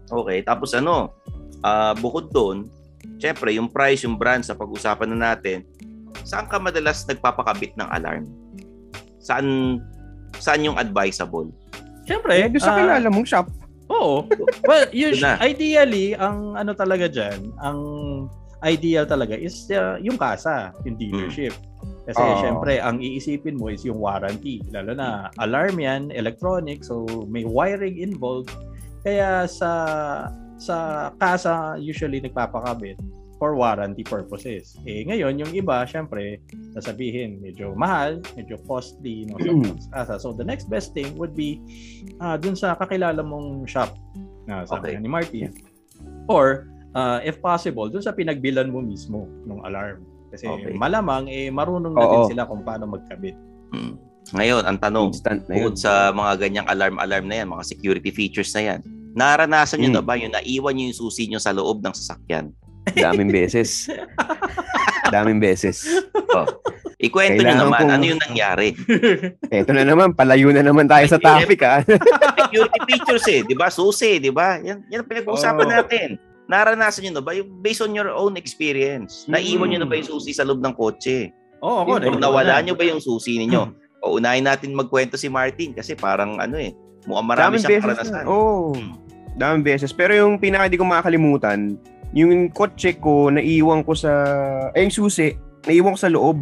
okay, 0.08 0.42
tapos 0.42 0.72
ano? 0.72 1.14
Ah, 1.60 1.94
bukod 1.94 2.30
doon, 2.30 2.66
syempre 3.18 3.54
yung 3.54 3.66
price, 3.66 4.02
yung 4.02 4.14
brand 4.14 4.42
sa 4.42 4.54
pag-usapan 4.54 5.14
na 5.14 5.34
natin. 5.34 5.62
Saan 6.22 6.46
ka 6.46 6.58
madalas 6.58 7.06
nagpapakabit 7.06 7.74
ng 7.74 7.86
alarm? 7.86 8.26
Saan 9.18 9.78
saan 10.38 10.62
yung 10.62 10.74
advisable? 10.76 11.50
Siyempre, 12.06 12.38
Eh, 12.38 12.50
sa 12.58 12.74
ah, 12.74 12.78
kilala 12.78 13.08
mong 13.10 13.26
shop. 13.26 13.46
Oo. 13.90 14.26
Well, 14.66 14.86
us- 14.90 15.22
na. 15.22 15.38
ideally, 15.42 16.14
ang 16.14 16.54
ano 16.54 16.74
talaga 16.74 17.06
dyan, 17.06 17.50
ang 17.58 17.78
ideal 18.64 19.04
talaga 19.04 19.36
is 19.36 19.68
uh, 19.72 20.00
yung 20.00 20.16
kasa, 20.16 20.72
yung 20.88 20.96
dealership. 20.96 21.52
Kasi 22.06 22.22
Oo. 22.22 22.38
syempre, 22.38 22.78
ang 22.78 23.02
iisipin 23.02 23.58
mo 23.58 23.68
is 23.68 23.82
yung 23.82 23.98
warranty. 23.98 24.62
Lalo 24.70 24.94
na 24.94 25.28
alarm 25.42 25.76
yan, 25.82 26.14
electronic, 26.14 26.86
so 26.86 27.04
may 27.26 27.42
wiring 27.42 27.98
involved. 27.98 28.54
Kaya 29.02 29.44
sa 29.50 29.70
sa 30.56 31.10
kasa 31.20 31.76
usually 31.76 32.16
nagpapakabit 32.22 32.96
for 33.36 33.52
warranty 33.52 34.00
purposes. 34.00 34.80
Eh 34.88 35.04
ngayon 35.04 35.36
yung 35.36 35.52
iba 35.52 35.84
syempre 35.84 36.40
sasabihin 36.72 37.36
medyo 37.44 37.76
mahal, 37.76 38.24
medyo 38.32 38.56
costly 38.64 39.28
no 39.28 39.36
sa 39.92 40.02
kasa. 40.02 40.14
So 40.16 40.32
the 40.32 40.46
next 40.46 40.72
best 40.72 40.96
thing 40.96 41.12
would 41.20 41.36
be 41.36 41.60
ah 42.18 42.40
dun 42.40 42.56
sa 42.56 42.72
kakilala 42.80 43.20
mong 43.20 43.68
shop 43.68 43.92
na 44.48 44.64
sabi 44.64 44.96
Okay. 44.96 45.02
ni 45.04 45.10
Martin. 45.12 45.52
Or 46.26 46.70
ah, 46.96 47.20
if 47.20 47.36
possible 47.38 47.86
dun 47.86 48.00
sa 48.00 48.10
pinagbilan 48.10 48.66
mo 48.66 48.80
mismo 48.80 49.28
ng 49.44 49.60
alarm. 49.62 50.00
Kasi 50.26 50.48
Okay. 50.48 50.72
malamang 50.72 51.28
eh 51.28 51.48
marunong 51.48 51.92
na 51.92 52.04
din 52.04 52.24
sila 52.26 52.48
kung 52.48 52.64
paano 52.64 52.88
magkabit. 52.88 53.36
Mm. 53.70 53.94
Ngayon, 54.26 54.62
ang 54.64 54.74
tanong, 54.76 55.12
Instant 55.12 55.44
na 55.44 55.54
yun. 55.54 55.70
bukod 55.70 55.76
sa 55.78 56.10
mga 56.10 56.32
ganyang 56.40 56.66
alarm-alarm 56.66 57.30
na 57.30 57.36
yan, 57.36 57.48
mga 57.48 57.62
security 57.62 58.10
features 58.10 58.50
na 58.50 58.62
yan, 58.66 58.80
naranasan 59.14 59.78
nyo 59.78 59.90
Mm. 59.92 59.96
na 59.96 60.02
ba 60.02 60.14
yung 60.16 60.34
naiwan 60.34 60.72
nyo 60.72 60.84
yung 60.88 60.98
susi 60.98 61.30
nyo 61.30 61.38
sa 61.38 61.52
loob 61.52 61.78
ng 61.78 61.94
sasakyan? 61.94 62.50
Daming 62.88 63.30
beses. 63.30 63.86
Daming 65.14 65.38
beses. 65.38 65.86
Ikwento 66.96 67.38
nyo 67.38 67.44
Kailangan 67.44 67.62
naman, 67.62 67.78
kong- 67.78 67.92
ano 67.92 68.04
yung 68.04 68.22
nangyari? 68.22 68.68
Eto 69.54 69.70
na 69.70 69.84
naman, 69.84 70.10
palayo 70.10 70.48
na 70.50 70.64
naman 70.64 70.88
tayo 70.88 71.06
sa 71.06 71.20
topic 71.20 71.60
ah. 71.62 71.84
security 72.40 72.78
features 72.84 73.26
eh, 73.28 73.40
'di 73.42 73.54
ba? 73.54 73.68
Susi, 73.68 74.16
'di 74.16 74.30
ba? 74.30 74.56
Yan 74.58 74.86
yan 74.88 75.02
ang 75.02 75.08
pinag-uusapan 75.08 75.66
Oo. 75.66 75.72
natin. 75.72 76.08
Naranasan 76.46 77.02
niyo 77.02 77.12
na 77.12 77.22
ba 77.22 77.34
yung 77.34 77.50
based 77.58 77.82
on 77.82 77.90
your 77.90 78.08
own 78.08 78.38
experience? 78.38 79.26
Naiwan 79.26 79.70
niyo 79.70 79.82
na 79.82 79.88
ba 79.88 79.98
yung 79.98 80.06
susi 80.08 80.30
sa 80.30 80.46
loob 80.46 80.62
ng 80.62 80.74
kotse? 80.74 81.34
Oo, 81.58 81.82
ako 81.82 81.90
O 81.90 81.98
naiwan 81.98 82.22
nawala 82.22 82.54
na. 82.58 82.62
niyo 82.62 82.74
ba 82.74 82.84
yung 82.86 83.02
susi 83.02 83.36
ninyo? 83.36 83.86
o 84.06 84.20
unahin 84.22 84.46
natin 84.46 84.70
magkwento 84.70 85.18
si 85.18 85.26
Martin 85.26 85.74
kasi 85.74 85.98
parang 85.98 86.38
ano 86.38 86.54
eh, 86.54 86.70
mukhang 87.08 87.26
marami 87.26 87.58
Daming 87.58 87.62
siyang 87.64 87.82
karanasan. 87.82 88.12
na. 88.14 88.22
Oo. 88.28 88.70
Hmm. 88.70 88.94
Daming 89.34 89.64
beses. 89.66 89.90
Pero 89.90 90.14
yung 90.14 90.38
pinaka 90.38 90.70
di 90.70 90.78
ko 90.78 90.86
makakalimutan, 90.86 91.74
yung 92.14 92.48
kotse 92.48 92.94
ko, 92.96 93.28
naiwan 93.28 93.82
ko 93.82 93.92
sa, 93.92 94.12
eh 94.72 94.80
yung 94.80 94.94
susi, 94.94 95.34
naiwan 95.66 95.92
ko 95.92 96.00
sa 96.00 96.12
loob. 96.12 96.38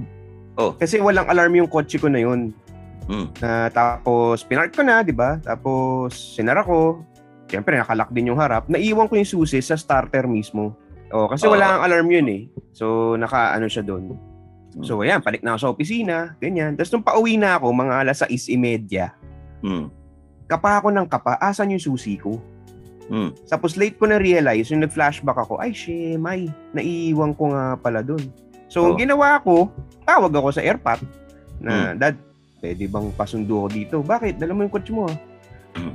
Oh. 0.55 0.77
Kasi 0.77 1.01
walang 1.01 1.27
alarm 1.27 1.57
yung 1.57 1.71
kotse 1.71 1.97
ko 1.97 2.07
na 2.07 2.21
yun. 2.21 2.53
Hmm. 3.09 3.33
Na 3.39 3.67
tapos, 3.69 4.45
pinark 4.45 4.71
ko 4.71 4.85
na, 4.85 5.01
di 5.01 5.11
ba? 5.11 5.41
Tapos, 5.41 6.37
sinara 6.37 6.61
ko. 6.61 7.01
Siyempre, 7.55 7.79
nakalak 7.79 8.11
din 8.11 8.35
yung 8.35 8.41
harap. 8.43 8.67
Naiwan 8.67 9.07
ko 9.07 9.15
yung 9.15 9.31
susi 9.31 9.63
sa 9.63 9.79
starter 9.79 10.27
mismo. 10.27 10.75
Oh, 11.15 11.31
kasi 11.31 11.47
Oo. 11.47 11.55
wala 11.55 11.79
kang 11.79 11.85
alarm 11.87 12.11
yun 12.11 12.27
eh. 12.27 12.43
So, 12.75 13.15
naka-ano 13.15 13.71
siya 13.71 13.87
doon. 13.87 14.19
Hmm. 14.75 14.83
So, 14.83 14.99
ayan, 15.07 15.23
balik 15.23 15.47
na 15.47 15.55
ako 15.55 15.59
sa 15.63 15.71
opisina, 15.71 16.17
ganyan. 16.43 16.75
Tapos, 16.75 16.91
nung 16.91 17.07
pauwi 17.07 17.39
na 17.39 17.55
ako, 17.55 17.71
mga 17.71 17.95
alas 18.03 18.27
6.30, 18.27 19.15
Hmm. 19.63 19.87
kapa 20.51 20.83
ako 20.83 20.91
ng 20.91 21.07
kapa, 21.07 21.39
asan 21.39 21.71
yung 21.71 21.79
susi 21.79 22.19
ko? 22.19 22.43
Hmm. 23.07 23.31
Tapos 23.47 23.79
late 23.79 23.95
ko 23.95 24.11
na 24.11 24.19
realize, 24.19 24.75
yung 24.75 24.83
nag-flashback 24.83 25.39
ako, 25.39 25.63
ay, 25.63 25.71
shit, 25.71 26.19
may, 26.19 26.51
naiiwan 26.75 27.39
ko 27.39 27.55
nga 27.55 27.79
pala 27.79 28.03
dun. 28.03 28.27
So, 28.67 28.83
ang 28.83 28.99
Oo. 28.99 28.99
ginawa 28.99 29.39
ko, 29.39 29.71
tawag 30.03 30.35
ako 30.35 30.51
sa 30.51 30.67
airpot 30.67 30.99
na, 31.63 31.95
Hmm. 31.95 32.03
Dad, 32.03 32.19
pwede 32.59 32.91
bang 32.91 33.15
pasundo 33.15 33.63
ko 33.63 33.69
dito? 33.71 33.97
Bakit? 34.03 34.43
Dala 34.43 34.51
mo 34.51 34.67
yung 34.67 34.75
kotse 34.75 34.91
mo 34.91 35.07
ah. 35.07 35.15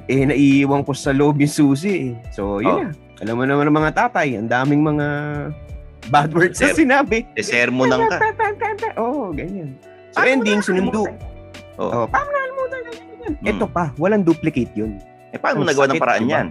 Eh, 0.06 0.26
naiiwan 0.26 0.84
ko 0.84 0.92
sa 0.92 1.14
loob 1.14 1.40
yung 1.40 1.50
susi 1.50 2.12
eh. 2.12 2.12
So, 2.34 2.60
yun 2.60 2.68
Oo. 2.68 2.84
na. 2.84 2.92
Alam 3.20 3.36
mo 3.36 3.44
naman 3.44 3.66
ng 3.68 3.78
mga 3.78 3.92
tatay, 3.96 4.36
ang 4.36 4.48
daming 4.48 4.80
mga 4.82 5.08
bad 6.08 6.32
words 6.32 6.58
na 6.58 6.72
Sir. 6.72 6.84
sinabi. 6.84 7.28
Desermonan 7.36 8.08
ka. 8.08 8.18
Oo, 8.96 9.04
oh, 9.04 9.26
ganyan. 9.32 9.76
So, 10.12 10.20
Paano 10.20 10.30
ending, 10.32 10.60
sinundo. 10.64 11.04
Oo. 11.78 12.04
Oh, 12.04 12.06
paano 12.08 12.28
nakalimutan? 12.28 12.80
Ganyan. 12.88 13.34
Hmm. 13.36 13.50
Ito 13.52 13.66
pa, 13.68 13.92
walang 13.96 14.24
duplicate 14.24 14.72
yun. 14.74 14.98
Eh, 15.30 15.38
paano 15.38 15.62
mo 15.62 15.66
nagawa 15.68 15.86
ng 15.88 16.00
paraan 16.00 16.24
diba? 16.26 16.34
yan? 16.34 16.48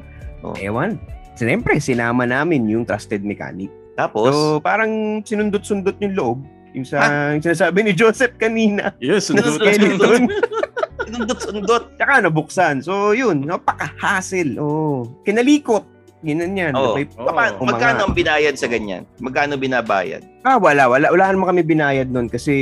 Ewan. 0.61 0.91
Siyempre, 1.35 1.79
sinama 1.79 2.23
namin 2.25 2.67
yung 2.67 2.85
trusted 2.85 3.25
mechanic. 3.25 3.71
Tapos, 3.95 4.31
So, 4.31 4.63
parang 4.63 5.21
sinundot-sundot 5.27 5.99
yung 5.99 6.15
loob. 6.15 6.39
Yung 6.77 6.85
sa 6.85 7.33
yung 7.33 7.43
sinasabi 7.43 7.81
ni 7.83 7.93
Joseph 7.97 8.37
kanina. 8.37 8.93
Yes, 9.01 9.27
Na 9.33 9.41
sundot. 9.43 9.57
skeleton. 9.57 10.29
sundot-sundot. 11.11 11.85
Tsaka 11.97 12.12
nabuksan. 12.21 12.75
So, 12.81 13.12
yun. 13.12 13.43
Napaka-hassle. 13.43 14.57
Oh. 14.57 15.09
Kinalikot. 15.23 15.85
Ginan 16.19 16.53
yan. 16.53 16.73
Sabay, 16.73 17.07
Oo. 17.09 17.25
Papa, 17.25 17.55
Umangat. 17.55 17.62
magkano 17.62 18.00
ang 18.05 18.15
binayad 18.15 18.55
sa 18.55 18.67
ganyan? 18.67 19.07
Magkano 19.19 19.55
binabayad? 19.55 20.23
Ah, 20.43 20.59
wala. 20.59 20.87
Wala, 20.87 21.09
wala 21.09 21.31
naman 21.31 21.47
kami 21.49 21.62
binayad 21.62 22.11
nun 22.11 22.27
kasi 22.27 22.55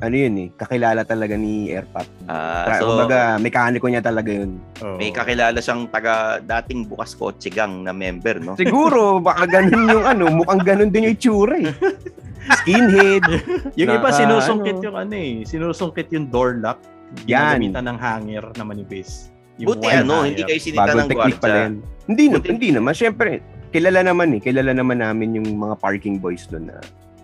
ano 0.00 0.16
yun 0.16 0.32
eh, 0.38 0.48
kakilala 0.56 1.04
talaga 1.04 1.36
ni 1.36 1.68
Airpot. 1.68 2.08
Ah, 2.24 2.64
Tra- 2.64 2.80
so, 2.80 2.88
Kumbaga, 2.88 3.36
mekaniko 3.36 3.84
niya 3.84 4.00
talaga 4.00 4.32
yun. 4.32 4.56
Oo. 4.80 4.96
may 4.96 5.12
kakilala 5.12 5.60
siyang 5.60 5.92
taga 5.92 6.40
dating 6.40 6.88
bukas 6.88 7.12
kotse 7.12 7.52
gang 7.52 7.84
na 7.84 7.92
member, 7.92 8.40
no? 8.40 8.56
Siguro, 8.56 9.16
baka 9.28 9.44
ganun 9.44 9.84
yung 9.92 10.06
ano, 10.08 10.32
mukhang 10.32 10.64
ganun 10.64 10.88
din 10.88 11.04
yung 11.04 11.14
itsura 11.14 11.60
eh. 11.60 11.68
Skinhead. 12.56 13.22
Yung 13.78 13.92
iba 13.92 14.08
Naka- 14.08 14.16
sinusungkit 14.16 14.80
ano. 14.80 14.84
yung 14.88 14.96
ano 14.96 15.14
eh, 15.14 15.44
sinusungkit 15.44 16.08
yung 16.10 16.26
door 16.26 16.56
lock. 16.56 16.80
Yan. 17.24 17.58
Ginagamitan 17.58 17.84
ng 17.86 17.98
hanger 17.98 18.44
na 18.54 18.62
manipis. 18.62 19.30
Yung 19.56 19.68
Buti 19.70 19.86
ano, 19.88 20.14
hanger. 20.20 20.28
hindi 20.30 20.42
kayo 20.44 20.60
sinita 20.60 20.80
Bagong 20.82 20.98
ng 20.98 21.08
technique 21.08 21.38
pala 21.38 21.50
gwardiya. 21.50 21.60
yan. 21.60 21.72
Hindi, 22.06 22.24
na, 22.24 22.34
Buti- 22.34 22.50
hindi 22.50 22.68
naman. 22.70 22.92
Siyempre, 22.92 23.30
kilala 23.70 24.00
naman 24.02 24.28
eh. 24.32 24.40
Kilala 24.40 24.72
naman 24.72 24.98
namin 24.98 25.28
yung 25.34 25.48
mga 25.54 25.74
parking 25.76 26.16
boys 26.16 26.46
doon 26.46 26.68
na, 26.68 26.78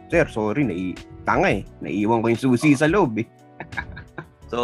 Sir, 0.06 0.26
sorry, 0.28 0.62
nai 0.62 0.94
tanga 1.22 1.50
eh. 1.50 1.66
Naiiwan 1.80 2.20
ko 2.20 2.26
yung 2.28 2.38
susi 2.40 2.72
sa 2.72 2.86
loob 2.86 3.18
eh. 3.18 3.26
So, 4.46 4.60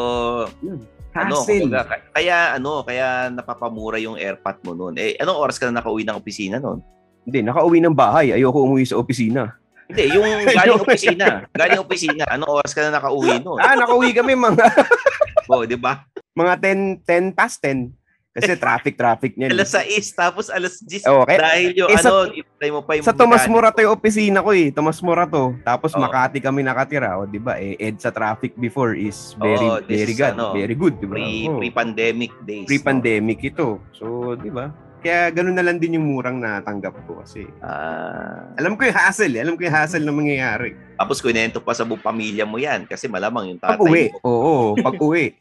ano, 1.10 1.42
kumbaga, 1.42 1.82
ka- 1.84 2.14
kaya 2.14 2.54
ano, 2.54 2.86
kaya 2.86 3.26
napapamura 3.28 3.98
yung 3.98 4.14
airpot 4.14 4.62
mo 4.62 4.72
noon. 4.72 4.94
Eh, 4.94 5.18
anong 5.18 5.34
oras 5.36 5.58
ka 5.58 5.66
na 5.66 5.82
nakauwi 5.82 6.06
ng 6.06 6.14
opisina 6.14 6.62
noon? 6.62 6.78
Hindi, 7.22 7.42
nakauwi 7.42 7.82
ng 7.82 7.90
bahay. 7.90 8.30
Ayoko 8.30 8.62
umuwi 8.62 8.86
sa 8.86 8.94
opisina. 8.94 9.58
Hindi, 9.90 10.06
yung 10.08 10.22
galing 10.46 10.78
opisina. 10.78 11.26
Galing 11.50 11.82
opisina. 11.82 12.24
Anong 12.30 12.62
oras 12.62 12.70
ka 12.70 12.80
na 12.80 12.94
nakauwi 12.94 13.42
noon? 13.42 13.58
Ah, 13.58 13.74
nakauwi 13.74 14.14
kami 14.14 14.32
mga 14.32 14.62
Oh, 15.50 15.64
di 15.64 15.78
ba? 15.78 16.04
mga 16.32 16.54
10, 16.58 17.04
10 17.04 17.36
past 17.36 17.60
10. 17.60 17.92
Kasi 18.32 18.56
traffic, 18.56 18.96
traffic 18.96 19.36
niyan. 19.36 19.52
Alas 19.52 19.76
6, 19.76 20.16
tapos 20.16 20.48
alas 20.48 20.80
10. 20.80 21.04
Oo, 21.04 21.28
kaya- 21.28 21.36
dahil 21.36 21.76
yung 21.76 21.92
eh, 21.92 22.00
ano, 22.00 22.32
mo 22.72 22.80
pa 22.80 22.96
yung 22.96 23.04
Sa 23.04 23.12
Tomas 23.12 23.44
mechanic. 23.44 23.52
Morato 23.52 23.78
yung 23.84 23.92
opisina 23.92 24.40
ko 24.40 24.56
eh. 24.56 24.72
Tomas 24.72 25.04
Morato. 25.04 25.52
Tapos 25.60 25.92
Oo. 25.92 26.00
Makati 26.00 26.40
kami 26.40 26.64
nakatira. 26.64 27.20
O, 27.20 27.28
di 27.28 27.36
ba? 27.36 27.60
Eh, 27.60 27.76
ed 27.76 28.00
sa 28.00 28.08
traffic 28.08 28.56
before 28.56 28.96
is 28.96 29.36
very, 29.36 29.68
this 29.84 30.00
very 30.00 30.14
is 30.16 30.20
good. 30.24 30.32
ano, 30.32 30.56
very 30.56 30.72
good, 30.72 30.96
di 30.96 31.04
ba? 31.04 31.20
Pre, 31.20 31.28
Oo. 31.28 31.60
pre-pandemic 31.60 32.32
days. 32.48 32.64
Pre-pandemic 32.72 33.38
ito. 33.44 33.84
So, 33.92 34.32
di 34.40 34.48
ba? 34.48 34.72
Kaya 35.02 35.34
ganun 35.34 35.58
na 35.58 35.66
lang 35.66 35.82
din 35.82 35.98
yung 35.98 36.06
murang 36.06 36.38
natanggap 36.38 36.94
ko 37.04 37.18
kasi? 37.20 37.42
Ah, 37.58 38.46
alam 38.54 38.78
ko 38.78 38.86
yung 38.86 38.94
hassle, 38.94 39.34
eh. 39.34 39.42
alam 39.42 39.58
ko 39.58 39.66
yung 39.66 39.74
hassle 39.74 40.06
na 40.06 40.14
mangyayari. 40.14 40.78
tapos 40.94 41.18
kunento 41.18 41.58
pa 41.58 41.74
sa 41.74 41.82
buong 41.82 41.98
pamilya 41.98 42.46
mo 42.46 42.54
yan 42.56 42.86
kasi 42.86 43.10
malamang 43.10 43.50
yung 43.50 43.58
tatay 43.58 43.74
Pag 43.74 43.82
uwi, 43.82 44.04
mo. 44.08 44.18
oo, 44.22 44.54
pag 44.78 44.96
uwi. 44.96 45.26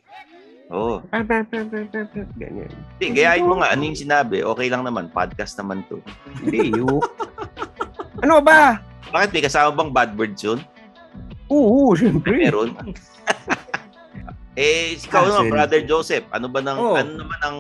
Oo. 0.72 1.04
Ganyan. 2.34 2.72
Hindi, 2.96 3.06
gayahin 3.12 3.44
mo 3.44 3.60
nga 3.60 3.76
ano 3.76 3.84
yung 3.84 4.00
sinabi. 4.00 4.40
Okay 4.40 4.72
lang 4.72 4.88
naman, 4.88 5.12
podcast 5.12 5.60
naman 5.60 5.84
to. 5.92 6.00
Hindi, 6.40 6.72
yung... 6.72 7.04
ano 8.24 8.40
ba? 8.40 8.80
Bakit 9.12 9.30
may 9.30 9.44
kasama 9.44 9.76
bang 9.76 9.92
bad 9.92 10.12
words 10.16 10.40
yun? 10.40 10.64
Oo, 11.52 11.92
syempre. 11.92 12.40
Meron. 12.40 12.72
eh, 14.56 14.96
ikaw 14.96 15.28
naman. 15.28 15.52
Brother 15.52 15.84
Joseph, 15.84 16.24
ano 16.32 16.48
ba 16.48 16.64
nang, 16.64 16.80
Oh. 16.80 16.96
ano 16.96 17.20
naman 17.20 17.40
ang 17.44 17.58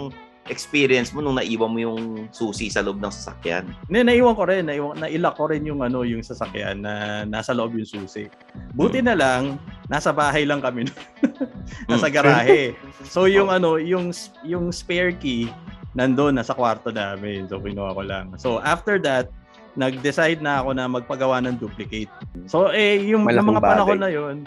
experience 0.50 1.13
mo 1.13 1.21
nung 1.21 1.38
naiwan 1.38 1.69
mo 1.69 1.79
yung 1.79 2.01
susi 2.33 2.71
sa 2.71 2.81
loob 2.81 2.98
ng 2.98 3.13
sasakyan? 3.13 3.69
Hindi, 3.86 4.00
naiwan 4.10 4.33
ko 4.33 4.43
rin. 4.50 4.65
Naiwan, 4.65 4.98
nailak 4.98 5.38
ko 5.38 5.45
rin 5.51 5.62
yung, 5.67 5.86
ano, 5.86 6.01
yung 6.01 6.25
sasakyan 6.25 6.81
na 6.81 7.24
nasa 7.29 7.53
loob 7.53 7.77
yung 7.77 7.86
susi. 7.86 8.25
Buti 8.74 9.05
na 9.05 9.13
lang, 9.13 9.62
nasa 9.86 10.10
bahay 10.10 10.48
lang 10.48 10.63
kami. 10.63 10.89
nasa 11.91 12.10
Hmm. 12.10 12.15
garahe. 12.15 12.74
So 13.05 13.29
yung 13.29 13.53
ano, 13.53 13.77
yung 13.77 14.10
yung 14.41 14.74
spare 14.74 15.13
key 15.13 15.51
nandoon 15.93 16.39
nasa 16.39 16.55
kwarto 16.55 16.89
namin. 16.89 17.45
So 17.51 17.60
kinuha 17.60 17.91
ko 17.93 18.01
lang. 18.01 18.25
So 18.39 18.63
after 18.63 18.98
that, 19.03 19.27
nag-decide 19.75 20.43
na 20.43 20.60
ako 20.63 20.75
na 20.75 20.88
magpagawa 20.88 21.39
ng 21.43 21.60
duplicate. 21.60 22.12
So 22.48 22.71
eh 22.71 23.00
yung, 23.03 23.27
yung 23.27 23.48
mga 23.48 23.63
panahon 23.63 24.00
na 24.00 24.12
yun, 24.12 24.43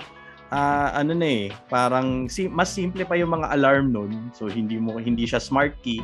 ah 0.55 0.95
ano 0.95 1.11
na 1.13 1.27
eh, 1.27 1.45
parang 1.67 2.31
si, 2.31 2.47
mas 2.47 2.71
simple 2.71 3.03
pa 3.03 3.19
yung 3.19 3.35
mga 3.35 3.51
alarm 3.51 3.91
nun. 3.91 4.31
So 4.31 4.47
hindi 4.47 4.79
mo 4.79 4.95
hindi 4.97 5.27
siya 5.27 5.43
smart 5.43 5.75
key. 5.83 5.99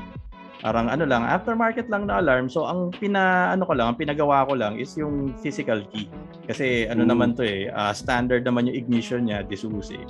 Parang 0.60 0.90
ano 0.92 1.06
lang, 1.06 1.24
aftermarket 1.24 1.86
lang 1.88 2.04
na 2.04 2.18
alarm. 2.18 2.50
So 2.50 2.66
ang 2.66 2.90
pina 2.92 3.54
ano 3.54 3.62
ko 3.62 3.72
lang, 3.72 3.94
ang 3.94 3.98
pinagawa 3.98 4.44
ko 4.44 4.58
lang 4.58 4.76
is 4.76 4.92
yung 4.98 5.32
physical 5.38 5.86
key. 5.88 6.10
Kasi 6.44 6.84
ano 6.84 7.06
Mm. 7.06 7.10
naman 7.14 7.28
to 7.32 7.46
eh, 7.46 7.70
ah, 7.70 7.94
standard 7.94 8.42
naman 8.42 8.66
yung 8.66 8.76
ignition 8.76 9.24
niya, 9.24 9.40
disusi. 9.40 10.02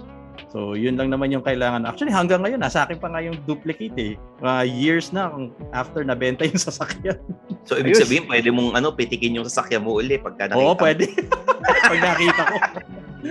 So, 0.48 0.72
yun 0.74 0.96
lang 0.96 1.12
naman 1.12 1.30
yung 1.30 1.44
kailangan. 1.44 1.84
Actually, 1.84 2.10
hanggang 2.10 2.40
ngayon, 2.42 2.58
nasa 2.58 2.82
akin 2.82 2.98
pa 2.98 3.12
nga 3.12 3.20
yung 3.22 3.36
duplicate 3.44 3.94
eh. 3.94 4.12
Mga 4.40 4.60
years 4.72 5.12
na 5.12 5.30
after 5.70 6.00
nabenta 6.02 6.42
yung 6.42 6.58
sasakyan. 6.66 7.20
So, 7.62 7.76
ibig 7.78 7.94
Ayos. 7.94 8.08
sabihin, 8.08 8.24
pwede 8.26 8.48
mong 8.50 8.74
ano, 8.74 8.90
pitikin 8.90 9.36
yung 9.36 9.46
sasakyan 9.46 9.84
mo 9.84 10.00
uli 10.00 10.16
pagka 10.18 10.50
nakita 10.50 10.64
Oo, 10.64 10.74
pwede. 10.74 11.06
Pag 11.92 12.00
nakita 12.02 12.42
ko. 12.48 12.56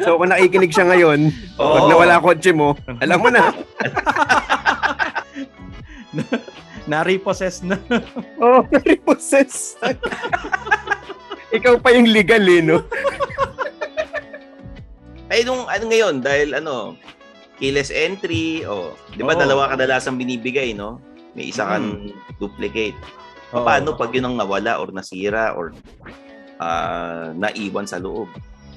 So, 0.05 0.21
kung 0.21 0.29
nakikinig 0.29 0.73
siya 0.73 0.85
ngayon, 0.89 1.33
Oo. 1.57 1.73
pag 1.73 1.89
nawala 1.89 2.21
kotse 2.21 2.51
mo, 2.53 2.77
alam 3.01 3.19
mo 3.19 3.29
na. 3.33 3.49
Na-repossess 6.89 7.61
na. 7.61 7.77
Oh, 8.41 8.65
repossess. 8.85 9.77
Ikaw 11.53 11.81
pa 11.81 11.93
yung 11.93 12.09
legal 12.09 12.41
eh, 12.45 12.61
no? 12.61 12.81
Ay, 15.29 15.45
nung 15.45 15.69
ano 15.69 15.83
ngayon, 15.85 16.25
dahil 16.25 16.57
ano, 16.57 16.97
keyless 17.61 17.93
entry, 17.93 18.65
o, 18.65 18.97
di 19.13 19.21
ba 19.21 19.37
Oo. 19.37 19.41
dalawa 19.41 19.69
kadalasan 19.69 20.17
binibigay, 20.17 20.73
no? 20.73 20.97
May 21.37 21.53
isa 21.53 21.65
kang 21.65 22.09
duplicate. 22.41 22.97
Oo. 23.53 23.65
Paano 23.65 23.93
pag 23.93 24.09
yun 24.13 24.29
ang 24.29 24.35
nawala 24.37 24.81
or 24.81 24.89
nasira 24.89 25.53
or 25.53 25.73
ah, 26.57 27.33
naiwan 27.33 27.85
sa 27.85 28.01
loob? 28.01 28.29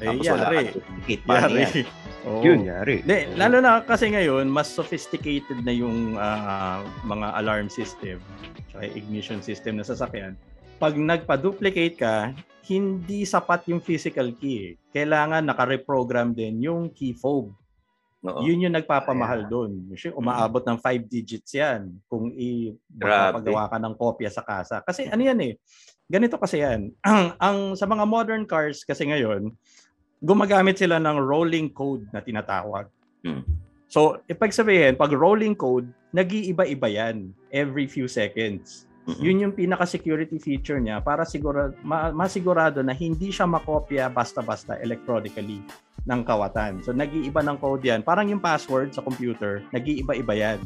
Eh, 0.02 0.06
Tapos 0.11 0.26
wala 0.26 0.42
yari. 0.42 0.56
kang 0.59 0.75
duplicate. 0.75 1.23
Paano 1.23 1.54
yan? 1.54 1.62
Yari. 1.62 1.82
Oo. 2.26 2.42
Yun, 2.42 2.61
yari. 2.66 2.97
Hindi, 3.02 3.18
lalo 3.35 3.56
na 3.59 3.82
kasi 3.82 4.11
ngayon, 4.11 4.47
mas 4.47 4.71
sophisticated 4.71 5.62
na 5.62 5.71
yung 5.71 6.14
ah, 6.14 6.82
mga 7.02 7.35
alarm 7.35 7.66
system 7.66 8.18
tsaka 8.73 8.88
ignition 8.88 9.44
system 9.44 9.76
na 9.76 9.85
sasakyan. 9.85 10.32
Pag 10.78 10.97
nagpa-duplicate 10.97 11.94
ka, 11.94 12.32
hindi 12.66 13.23
sapat 13.23 13.68
yung 13.68 13.85
physical 13.85 14.32
key. 14.32 14.56
eh. 14.64 14.71
Kailangan 14.90 15.44
naka-reprogram 15.44 16.32
din 16.32 16.62
yung 16.62 16.88
key 16.88 17.12
fob. 17.12 17.52
Oo. 18.23 18.40
Yun 18.47 18.71
yung 18.71 18.75
nagpapamahal 18.75 19.50
doon. 19.50 19.90
Usually, 19.90 20.14
umaabot 20.14 20.62
ng 20.62 20.78
5 20.78 21.11
digits 21.11 21.52
yan 21.52 21.90
kung 22.06 22.30
i 22.32 22.71
Grabe. 22.87 23.42
magpapagawa 23.42 23.66
ka 23.66 23.76
ng 23.82 23.94
kopya 23.99 24.30
sa 24.30 24.47
kasa. 24.47 24.78
Kasi 24.78 25.11
ano 25.11 25.21
yan 25.21 25.38
eh, 25.42 25.52
ganito 26.06 26.38
kasi 26.38 26.62
yan. 26.62 26.94
Ang, 27.02 27.35
ang 27.47 27.59
sa 27.75 27.85
mga 27.85 28.06
modern 28.06 28.47
cars 28.47 28.87
kasi 28.87 29.11
ngayon, 29.11 29.50
gumagamit 30.23 30.79
sila 30.79 31.02
ng 31.02 31.19
rolling 31.19 31.69
code 31.75 32.07
na 32.14 32.23
tinatawag. 32.23 32.87
Hmm. 33.26 33.43
So, 33.91 34.23
ipag 34.31 34.55
sabihin, 34.55 34.97
pag 34.97 35.12
rolling 35.12 35.59
code, 35.59 35.91
nag-iiba-iba 36.14 36.88
yan 36.88 37.35
every 37.52 37.85
few 37.85 38.09
seconds. 38.09 38.88
Mhm. 39.02 39.21
Yun 39.21 39.43
yung 39.45 39.55
pinaka-security 39.59 40.38
feature 40.38 40.79
niya 40.79 41.02
para 41.02 41.26
sigura, 41.26 41.75
ma- 41.83 42.14
masigurado 42.14 42.81
na 42.87 42.95
hindi 42.95 43.35
siya 43.35 43.50
makopya 43.50 44.07
basta-basta 44.07 44.79
electronically 44.79 45.59
ng 46.07 46.21
kawatan. 46.23 46.81
So, 46.87 46.95
nag-iiba 46.95 47.43
ng 47.43 47.59
code 47.59 47.83
yan. 47.83 48.07
Parang 48.07 48.31
yung 48.31 48.38
password 48.38 48.95
sa 48.95 49.02
computer, 49.02 49.61
nag-iiba-iba 49.75 50.35
yan. 50.38 50.59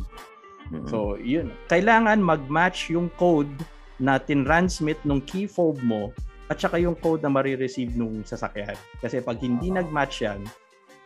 Mhm. 0.70 0.86
So, 0.86 1.16
yun. 1.16 1.48
Kailangan 1.72 2.20
mag-match 2.20 2.92
yung 2.92 3.08
code 3.16 3.50
na 3.96 4.20
tinransmit 4.20 5.00
nung 5.08 5.24
key 5.24 5.48
fob 5.48 5.80
mo 5.80 6.12
at 6.46 6.56
saka 6.56 6.78
yung 6.78 6.94
code 6.94 7.26
na 7.26 7.30
marireceive 7.30 7.94
nung 7.98 8.22
sasakyan. 8.22 8.78
Kasi 9.02 9.18
pag 9.18 9.38
hindi 9.42 9.74
nag-match 9.74 10.22
yan, 10.22 10.40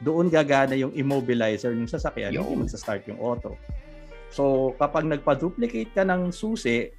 doon 0.00 0.28
gagana 0.28 0.76
yung 0.76 0.92
immobilizer 0.92 1.72
ng 1.72 1.88
sasakyan, 1.88 2.32
Yo. 2.32 2.44
hindi 2.44 2.64
magsa-start 2.64 3.08
yung 3.08 3.20
auto. 3.20 3.56
So, 4.30 4.72
kapag 4.76 5.08
nagpa-duplicate 5.08 5.92
ka 5.92 6.04
ng 6.04 6.28
susi, 6.30 6.92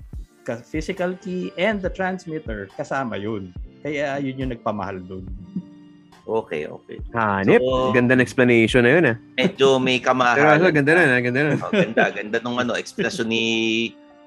ka- 0.44 0.62
physical 0.62 1.14
key 1.18 1.54
and 1.58 1.82
the 1.82 1.90
transmitter, 1.90 2.68
kasama 2.74 3.18
yun. 3.18 3.54
Kaya 3.82 4.18
yun 4.22 4.46
yung 4.46 4.52
nagpamahal 4.54 5.02
doon. 5.06 5.26
Okay, 6.22 6.70
okay. 6.70 6.98
Hanip. 7.18 7.58
So- 7.62 7.94
ganda 7.94 8.14
ng 8.14 8.22
explanation 8.22 8.86
na 8.86 8.92
yun 8.94 9.04
ah. 9.10 9.16
Medyo 9.38 9.82
may 9.82 9.98
Pero 9.98 10.14
kamahalan. 10.14 10.62
also, 10.62 10.70
ganda 10.70 10.92
na, 10.94 11.18
ganda 11.18 11.40
na. 11.42 11.52
Oh, 11.58 11.74
ganda, 11.74 12.04
ganda 12.14 12.38
nung 12.46 12.58
ano, 12.62 12.78
explanation 12.78 13.26
ni 13.26 13.44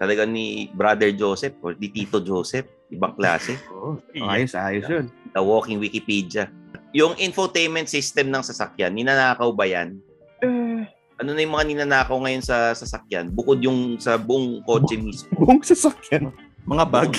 talaga 0.05 0.23
ni 0.23 0.69
Brother 0.71 1.09
Joseph 1.11 1.57
or 1.59 1.73
ni 1.73 1.89
Tito 1.89 2.21
Joseph. 2.21 2.69
Ibang 2.89 3.17
klase. 3.17 3.57
Oo, 3.73 3.97
ayos, 4.23 4.53
ayos 4.53 4.85
yun. 4.85 5.07
The 5.33 5.41
walking 5.41 5.81
Wikipedia. 5.81 6.53
Yung 6.93 7.17
infotainment 7.17 7.89
system 7.89 8.29
ng 8.29 8.45
sasakyan, 8.45 8.93
ninanakaw 8.93 9.49
ba 9.51 9.65
yan? 9.65 9.97
Eh, 10.41 10.85
Ano 11.15 11.31
na 11.31 11.41
yung 11.41 11.55
mga 11.55 11.67
ninanakaw 11.67 12.19
ngayon 12.19 12.43
sa 12.43 12.71
sasakyan? 12.71 13.31
Bukod 13.31 13.59
yung 13.59 13.97
sa 13.97 14.15
buong 14.15 14.61
kotse 14.63 14.95
mismo. 14.95 15.31
buong 15.35 15.65
sasakyan. 15.65 16.31
Mga 16.65 16.85
bag. 16.87 17.11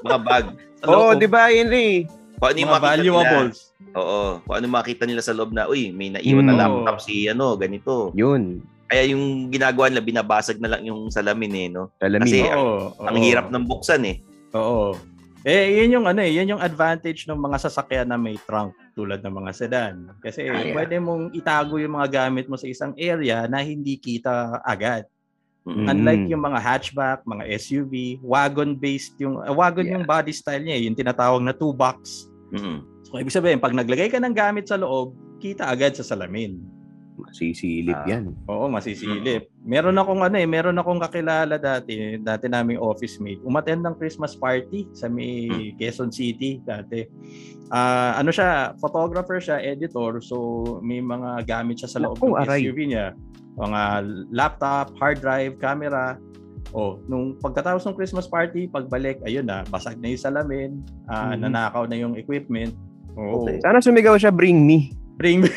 Mga 0.00 0.18
bag. 0.20 0.44
Oo, 0.86 1.10
oh, 1.10 1.12
di 1.12 1.26
ba 1.26 1.50
yun 1.50 1.68
eh. 1.68 2.06
Kung 2.38 2.48
ano 2.48 2.58
yung 2.58 2.70
mga 2.70 2.78
makita 2.78 2.94
nila. 2.94 3.10
valuables. 3.10 3.58
Oo. 3.92 4.20
Kung 4.40 4.54
ano 4.54 4.66
makita 4.70 5.04
nila 5.04 5.20
sa 5.20 5.34
loob 5.34 5.50
na, 5.50 5.66
uy, 5.66 5.90
may 5.90 6.08
naiwan 6.08 6.44
na 6.44 6.54
Mm. 6.54 6.60
laptop 6.60 6.98
si 7.00 7.26
ano, 7.26 7.56
ganito. 7.56 8.14
Yun. 8.14 8.62
Kaya 8.88 9.12
yung 9.12 9.52
ginagawa 9.52 9.92
nila, 9.92 10.00
binabasag 10.00 10.56
na 10.58 10.72
lang 10.72 10.82
yung 10.88 11.12
salamin 11.12 11.52
eh, 11.52 11.68
no? 11.68 11.92
Salamin. 12.00 12.24
Kasi 12.24 12.38
Oo, 12.48 12.96
Ang 13.04 13.16
oo. 13.20 13.24
hirap 13.24 13.46
ng 13.52 13.64
buksan 13.68 14.02
eh. 14.08 14.16
Oo. 14.56 14.96
Eh, 15.46 15.80
yun 15.80 16.00
yung 16.00 16.06
ano 16.08 16.18
eh, 16.24 16.32
yun 16.34 16.56
yung 16.56 16.62
advantage 16.64 17.28
ng 17.28 17.38
mga 17.38 17.56
sasakyan 17.62 18.10
na 18.10 18.18
may 18.18 18.34
trunk 18.42 18.74
tulad 18.92 19.22
ng 19.22 19.30
mga 19.30 19.50
sedan. 19.54 19.94
Kasi 20.18 20.48
Ah, 20.50 20.60
yeah. 20.60 20.74
pwede 20.74 20.98
mong 20.98 21.30
itago 21.30 21.78
yung 21.78 21.94
mga 21.94 22.26
gamit 22.26 22.50
mo 22.50 22.58
sa 22.58 22.66
isang 22.66 22.90
area 22.98 23.46
na 23.46 23.62
hindi 23.62 23.94
kita 23.94 24.58
agad. 24.66 25.06
Mm. 25.68 25.84
Unlike 25.84 26.24
yung 26.32 26.42
mga 26.42 26.58
hatchback, 26.58 27.18
mga 27.28 27.44
SUV, 27.54 28.18
wagon-based 28.24 29.20
yung, 29.20 29.36
uh, 29.38 29.52
wagon 29.52 29.84
Yeah. 29.84 30.00
yung 30.00 30.04
body 30.08 30.32
style 30.32 30.64
niya, 30.64 30.80
eh, 30.80 30.84
yung 30.88 30.96
tinatawag 30.96 31.44
na 31.44 31.52
two 31.52 31.76
box. 31.76 32.26
Mm. 32.50 32.82
So, 33.04 33.20
ibig 33.20 33.32
sabihin, 33.32 33.60
pag 33.60 33.76
naglagay 33.76 34.08
ka 34.08 34.16
ng 34.18 34.32
gamit 34.32 34.66
sa 34.66 34.80
loob, 34.80 35.12
kita 35.38 35.68
agad 35.68 35.92
sa 35.94 36.02
salamin. 36.02 36.58
Masisilip 37.18 37.94
Ah. 37.94 38.06
yan. 38.06 38.30
Oo, 38.46 38.66
masisilip. 38.66 39.50
Meron 39.60 39.94
akong 39.94 40.22
ano 40.22 40.36
eh, 40.36 40.46
meron 40.46 40.76
akong 40.76 40.98
kakilala 40.98 41.56
dati, 41.56 42.14
dati 42.16 42.46
naming 42.46 42.78
office 42.78 43.18
mate. 43.18 43.42
Umattend 43.42 43.82
ng 43.82 43.94
Christmas 43.94 44.32
party 44.32 44.86
sa 44.92 45.06
may 45.06 45.46
Hmm. 45.46 45.74
Quezon 45.74 46.08
City 46.08 46.62
dati. 46.62 47.02
Ah, 47.68 48.16
ano 48.16 48.30
siya, 48.30 48.72
photographer 48.78 49.36
siya, 49.36 49.58
editor, 49.58 50.18
so 50.18 50.36
may 50.80 50.98
mga 50.98 51.44
gamit 51.44 51.78
siya 51.78 51.90
sa 51.90 51.98
loob 51.98 52.16
Naku, 52.16 52.26
ng 52.28 52.38
aray. 52.38 52.62
SUV 52.64 52.78
niya. 52.86 53.06
Mga 53.54 53.80
laptop, 54.30 54.94
hard 54.96 55.18
drive, 55.18 55.58
camera. 55.58 56.16
Oh, 56.70 57.00
nung 57.04 57.36
pagkatapos 57.36 57.82
ng 57.82 57.92
Christmas 57.92 58.24
party, 58.24 58.68
pagbalik, 58.68 59.18
ayun 59.22 59.44
na, 59.44 59.64
basag 59.66 59.96
na 59.96 60.08
yung 60.08 60.20
salamin, 60.22 60.70
ah, 61.06 61.32
Mhm. 61.32 61.40
nanakaw 61.42 61.84
na 61.84 61.96
yung 61.96 62.14
equipment. 62.14 62.72
Okay. 63.10 63.58
Sana 63.58 63.80
sumigaw 63.80 64.14
siya, 64.14 64.30
bring 64.30 64.62
me. 64.62 64.94
Bring 65.18 65.42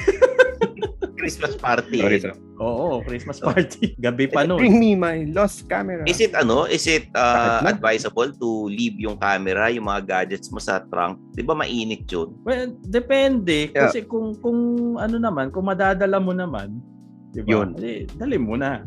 Christmas 1.22 1.54
party. 1.56 2.00
Sorry, 2.02 2.18
eh. 2.18 2.24
sorry. 2.26 2.38
Oo, 2.62 3.00
Christmas 3.08 3.38
party. 3.38 3.94
Gabi 4.02 4.26
pa 4.30 4.46
noon. 4.46 4.62
Bring 4.62 4.78
me 4.82 4.92
my 4.98 5.30
lost 5.30 5.70
camera. 5.70 6.02
Is 6.10 6.18
it 6.18 6.34
ano, 6.34 6.66
is 6.66 6.86
it 6.90 7.10
uh, 7.14 7.62
advisable 7.66 8.34
to 8.34 8.50
leave 8.70 8.98
yung 8.98 9.22
camera, 9.22 9.70
yung 9.70 9.86
mga 9.86 10.02
gadgets 10.10 10.50
mo 10.50 10.58
sa 10.58 10.82
trunk? 10.90 11.18
'Di 11.34 11.46
ba 11.46 11.54
mainit 11.54 12.10
'yun? 12.10 12.34
Well, 12.42 12.74
depende. 12.86 13.70
Yeah. 13.74 13.90
Kasi 13.90 14.06
kung 14.06 14.38
kung 14.42 14.60
ano 14.98 15.18
naman, 15.22 15.54
kung 15.54 15.70
madadala 15.70 16.18
mo 16.18 16.34
naman, 16.34 16.82
'di 17.34 17.46
ba? 17.46 17.50
Yun. 17.50 17.68
Eh, 17.82 18.10
dali 18.18 18.38
mo 18.42 18.58
na. 18.58 18.86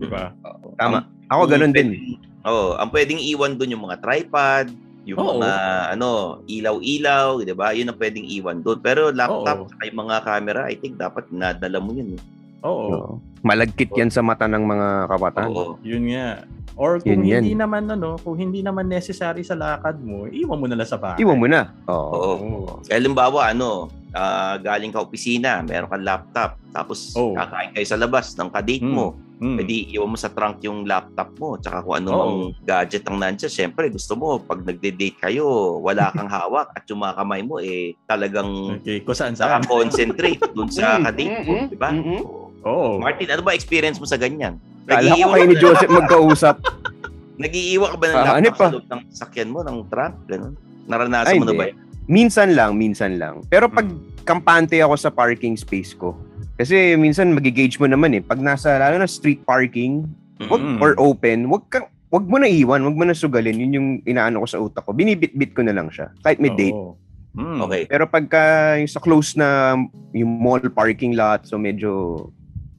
'Di 0.00 0.06
ba? 0.08 0.32
Tama. 0.80 1.08
Ako 1.30 1.46
ganun 1.46 1.72
din. 1.72 2.18
Oo, 2.42 2.74
ang 2.80 2.88
pwedeng 2.90 3.20
iwan 3.20 3.60
doon 3.60 3.76
yung 3.76 3.84
mga 3.84 4.00
tripod, 4.00 4.72
yung 5.10 5.18
Oo. 5.18 5.36
mga 5.36 5.50
ano, 5.92 6.08
ilaw-ilaw, 6.46 7.42
'di 7.42 7.52
ba? 7.52 7.74
Yun 7.74 7.90
ang 7.90 7.98
pwedeng 7.98 8.24
iwan 8.24 8.62
doon. 8.62 8.78
Pero 8.78 9.10
laptop 9.10 9.58
Oo. 9.64 9.68
at 9.68 9.82
yung 9.82 10.00
mga 10.00 10.16
camera, 10.22 10.62
I 10.66 10.74
think 10.74 10.94
dapat 10.96 11.26
nadala 11.28 11.78
mo 11.78 11.90
yun. 11.90 12.14
eh. 12.14 12.22
Oo. 12.62 13.18
Malagkit 13.40 13.90
yan 13.90 14.12
sa 14.12 14.20
mata 14.20 14.44
ng 14.44 14.62
mga 14.62 14.88
kabataan. 15.08 15.50
Oo. 15.50 15.74
Yun 15.80 16.12
nga. 16.12 16.44
Or 16.76 16.96
kung 16.96 17.20
Yun 17.20 17.28
yan. 17.28 17.42
hindi 17.42 17.56
naman 17.56 17.88
ano, 17.88 18.16
kung 18.16 18.36
hindi 18.36 18.60
naman 18.60 18.86
necessary 18.86 19.40
sa 19.40 19.52
lakad 19.52 20.00
mo, 20.00 20.28
iwan 20.28 20.56
mo 20.56 20.64
na 20.64 20.76
lang 20.76 20.86
sa 20.86 20.96
bahay. 20.96 21.18
Iwan 21.18 21.36
mo 21.36 21.48
na. 21.48 21.72
Oo. 21.84 22.08
Oo. 22.10 22.32
Oo. 22.36 22.72
Kaya 22.84 22.96
halimbawa, 22.96 23.50
ano, 23.50 23.88
ah, 24.12 24.56
galing 24.56 24.88
ka 24.88 25.00
opisina, 25.00 25.60
meron 25.60 25.88
kang 25.88 26.04
laptop, 26.04 26.56
tapos 26.70 27.12
Oo. 27.14 27.32
kakain 27.34 27.72
kayo 27.72 27.86
sa 27.86 27.96
labas 27.96 28.32
ng 28.32 28.48
kadate 28.48 28.84
Hmm. 28.84 28.92
mo, 28.92 29.06
Mm. 29.40 29.56
pwede 29.56 29.72
iwan 29.88 30.12
mo 30.12 30.16
sa 30.20 30.28
trunk 30.28 30.60
yung 30.62 30.84
laptop 30.84 31.32
mo, 31.40 31.56
tsaka 31.56 31.80
kung 31.80 31.96
ano 31.96 32.08
Oo. 32.12 32.20
mang 32.20 32.34
gadget 32.60 33.08
ang 33.08 33.16
nandiyan. 33.16 33.48
Siyempre, 33.48 33.88
gusto 33.88 34.12
mo, 34.12 34.36
pag 34.36 34.60
nagde-date 34.60 35.16
kayo, 35.16 35.48
wala 35.80 36.12
kang 36.12 36.28
hawak 36.36 36.68
at 36.70 36.84
yung 36.86 37.00
mga 37.00 37.16
kamay 37.16 37.40
mo, 37.40 37.56
eh, 37.56 37.96
talagang 38.04 38.76
Okay, 38.76 39.00
kung 39.00 39.16
saan 39.16 39.32
saan. 39.32 39.64
naka-concentrate 39.64 40.44
dun 40.54 40.68
sa 40.68 41.00
Mm, 41.00 41.04
kadate 41.08 41.36
mo, 41.40 41.52
di 41.66 41.78
ba? 41.80 41.88
mm, 41.88 42.04
mm. 42.04 42.22
Oo. 42.60 43.00
Martin, 43.00 43.32
ano 43.32 43.40
ba 43.40 43.56
experience 43.56 43.96
mo 43.96 44.04
sa 44.04 44.20
ganyan? 44.20 44.60
Kala 44.84 45.16
ko 45.16 45.32
kayo 45.32 45.46
ni 45.48 45.56
Joseph 45.56 45.88
magkausap. 45.88 46.56
Nag-iiwan 47.40 47.88
ka 47.88 47.96
ba 47.96 48.06
ng 48.06 48.12
Ah, 48.12 48.20
laptop 48.20 48.36
ano 48.36 48.48
pa? 48.52 48.60
sa 48.60 48.72
loob 48.76 48.86
ng 48.86 49.02
sakyan 49.08 49.48
mo, 49.48 49.58
ng 49.64 49.78
trunk? 49.88 50.14
Ganun? 50.28 50.52
Naranasan 50.84 51.32
Ay, 51.32 51.40
mo 51.40 51.48
na 51.48 51.56
ba 51.56 51.64
yun? 51.64 51.76
Minsan 52.04 52.52
lang, 52.52 52.76
minsan 52.76 53.16
lang. 53.16 53.40
Pero 53.48 53.72
pag 53.72 53.88
Hmm. 53.88 54.04
kampante 54.20 54.76
ako 54.76 55.00
sa 55.00 55.08
parking 55.08 55.56
space 55.56 55.96
ko, 55.96 56.12
kasi 56.60 56.92
minsan 57.00 57.32
magigauge 57.32 57.80
mo 57.80 57.88
naman 57.88 58.12
eh. 58.12 58.20
Pag 58.20 58.44
nasa, 58.44 58.76
lalo 58.76 59.00
na 59.00 59.08
street 59.08 59.48
parking, 59.48 60.04
wag, 60.44 60.60
Mm. 60.60 60.76
or 60.84 60.92
open, 61.00 61.48
wag 61.48 61.64
kang, 61.72 61.88
wag 62.12 62.28
mo 62.28 62.36
na 62.36 62.44
iwan, 62.44 62.84
wag 62.84 62.96
mo 63.00 63.04
na 63.08 63.16
sugalin. 63.16 63.56
Yun 63.56 63.72
yung 63.72 63.88
inaano 64.04 64.44
ko 64.44 64.46
sa 64.46 64.60
utak 64.60 64.84
ko. 64.84 64.92
Binibit-bit 64.92 65.56
ko 65.56 65.64
na 65.64 65.72
lang 65.72 65.88
siya. 65.88 66.12
Kahit 66.20 66.36
may 66.36 66.52
date. 66.52 66.76
Oo. 66.76 67.00
Mm. 67.32 67.58
Okay. 67.64 67.82
Pero 67.88 68.04
pagka 68.10 68.76
yung 68.76 68.90
sa 68.90 69.00
close 69.00 69.40
na 69.40 69.78
yung 70.12 70.28
mall 70.36 70.60
parking 70.68 71.16
lot, 71.16 71.48
so 71.48 71.56
medyo 71.56 72.28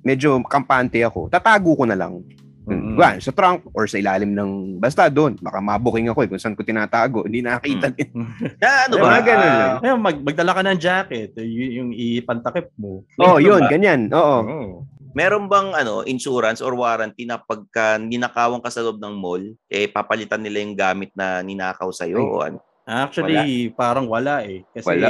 medyo 0.06 0.38
kampante 0.46 1.02
ako, 1.02 1.32
tatago 1.32 1.74
ko 1.74 1.88
na 1.90 1.98
lang. 1.98 2.22
Mm. 2.74 2.96
Ba, 2.96 3.10
sa 3.18 3.30
trunk 3.30 3.68
or 3.70 3.86
sa 3.86 3.98
ilalim 3.98 4.32
ng 4.32 4.52
basta 4.78 5.06
doon. 5.06 5.36
Baka 5.38 5.60
mabuking 5.60 6.08
ako 6.08 6.20
eh 6.22 6.30
kung 6.30 6.38
saan 6.38 6.54
ko 6.54 6.62
tinatago. 6.62 7.24
Hindi 7.24 7.42
nakakita 7.42 7.88
din. 7.90 8.10
Na, 8.62 8.88
ano 8.88 8.94
Mga 8.96 9.04
ba? 9.04 9.20
ganun 9.22 9.44
Ah, 9.44 9.58
lang. 9.58 9.76
Ayun, 9.82 10.00
mag, 10.00 10.18
magdala 10.22 10.52
ka 10.52 10.62
ng 10.62 10.80
jacket, 10.80 11.32
y- 11.38 11.74
yung 11.76 11.90
ipantakip 11.92 12.72
mo. 12.76 13.04
Oh, 13.18 13.38
yun, 13.38 13.60
ba? 13.60 13.70
ganyan. 13.70 14.08
Oo. 14.10 14.38
Oo. 14.42 14.76
Meron 15.12 15.46
bang 15.46 15.76
ano, 15.76 16.02
insurance 16.04 16.60
or 16.60 16.72
warranty 16.72 17.24
na 17.24 17.36
pagka 17.36 17.98
ninakawan 17.98 18.60
ka 18.60 18.72
sa 18.72 18.80
loob 18.80 18.96
ng 18.96 19.12
mall, 19.12 19.44
eh 19.68 19.86
papalitan 19.86 20.40
nila 20.40 20.64
yung 20.64 20.72
gamit 20.74 21.12
na 21.12 21.40
ninakaw 21.42 21.92
sa 21.92 22.08
Ay. 22.08 22.16
o 22.16 22.40
ano? 22.40 22.64
Actually, 22.84 23.36
parang 23.72 24.06
wala 24.06 24.40
eh. 24.42 24.64
Kasi 24.70 24.88
Wala. 24.90 25.08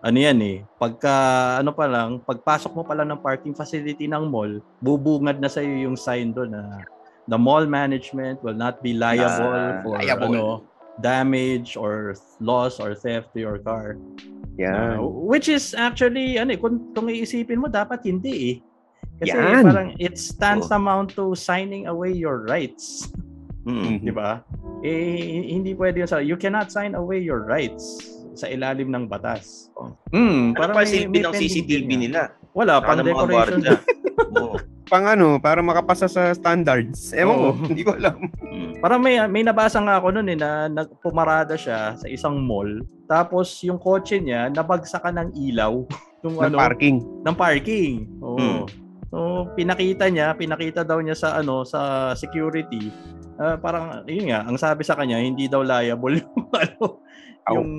ano 0.00 0.18
yan 0.18 0.38
eh, 0.40 0.56
pagka 0.74 1.12
ano 1.58 1.70
pa 1.70 1.84
lang, 1.84 2.18
pagpasok 2.18 2.72
mo 2.72 2.82
pa 2.82 2.92
lang 2.92 3.06
ng 3.06 3.20
parking 3.20 3.52
facility 3.52 4.04
ng 4.04 4.24
mall, 4.24 4.52
bubungad 4.78 5.36
na 5.36 5.46
sa 5.46 5.60
yung 5.60 5.94
sign 5.94 6.28
doon 6.28 6.48
na 6.50 6.80
the 7.26 7.38
mall 7.38 7.64
management 7.64 8.42
will 8.42 8.56
not 8.56 8.82
be 8.82 8.92
liable 8.94 9.52
Ah, 9.52 9.80
for 9.82 9.98
liable. 9.98 10.26
ano 10.26 10.44
damage 11.00 11.74
or 11.74 12.12
loss 12.38 12.76
or 12.78 12.92
theft 12.94 13.32
to 13.32 13.40
your 13.40 13.56
car. 13.58 13.96
Yan. 14.60 15.00
Uh, 15.00 15.08
which 15.08 15.48
is 15.48 15.72
actually 15.72 16.36
ano 16.36 16.52
eh, 16.52 16.58
kung, 16.60 16.92
kung 16.92 17.08
iisipin 17.08 17.56
mo 17.56 17.66
dapat 17.66 18.04
hindi 18.04 18.34
eh. 18.52 18.56
Kasi 19.22 19.32
Yan. 19.32 19.64
parang 19.64 19.88
it 19.96 20.18
stands 20.20 20.68
amount 20.68 21.14
to 21.16 21.32
signing 21.32 21.88
away 21.88 22.12
your 22.12 22.44
rights. 22.44 23.08
Mm. 23.64 24.02
Di 24.02 24.12
ba? 24.12 24.42
Eh, 24.82 25.46
hindi 25.54 25.72
pwede 25.78 26.02
yun 26.02 26.10
sa, 26.10 26.18
you 26.18 26.34
cannot 26.34 26.68
sign 26.74 26.98
away 26.98 27.22
your 27.22 27.46
rights 27.46 28.12
sa 28.34 28.50
ilalim 28.50 28.90
ng 28.90 29.06
batas. 29.06 29.70
Oh. 29.78 29.94
Mm, 30.10 30.58
Ano 30.58 30.72
pa 30.74 30.82
silbi 30.82 31.22
ng 31.22 31.32
CCTV 31.32 31.88
nila? 31.88 32.34
Wala, 32.52 32.82
pang 32.82 33.00
decoration. 33.00 33.62
Pang 34.92 35.08
ano, 35.08 35.40
para 35.40 35.64
makapasa 35.64 36.04
sa 36.04 36.36
standards. 36.36 37.16
Ewan 37.16 37.32
ko, 37.40 37.48
Oo. 37.56 37.64
hindi 37.72 37.80
ko 37.80 37.96
alam. 37.96 38.28
Mm. 38.44 38.84
Parang 38.84 39.00
may 39.00 39.16
may 39.24 39.40
nabasa 39.40 39.80
nga 39.80 39.96
ako 39.96 40.12
noon 40.12 40.28
eh 40.28 40.36
na 40.36 40.68
nagpumarada 40.68 41.56
siya 41.56 41.96
sa 41.96 42.04
isang 42.12 42.36
mall. 42.44 42.68
Tapos 43.08 43.56
yung 43.64 43.80
kotse 43.80 44.20
niya 44.20 44.52
nabagsakan 44.52 45.16
ng 45.16 45.28
ilaw 45.48 45.88
Ng 46.28 46.36
ano 46.36 46.56
parking. 46.60 47.00
ng 47.24 47.32
parking. 47.32 48.04
Oo. 48.20 48.36
Hmm. 48.36 48.62
So 49.08 49.48
pinakita 49.56 50.12
niya, 50.12 50.36
pinakita 50.36 50.84
daw 50.84 51.00
niya 51.00 51.16
sa 51.16 51.40
ano 51.40 51.64
sa 51.64 52.12
security. 52.12 52.92
Ah, 53.40 53.56
parang 53.56 54.04
yun 54.04 54.28
nga, 54.28 54.44
ang 54.44 54.56
sabi 54.56 54.84
sa 54.84 54.92
kanya 54.94 55.16
hindi 55.16 55.48
daw 55.48 55.64
liable 55.64 56.18
yung 56.22 56.46
ano 56.52 57.00
yung 57.50 57.70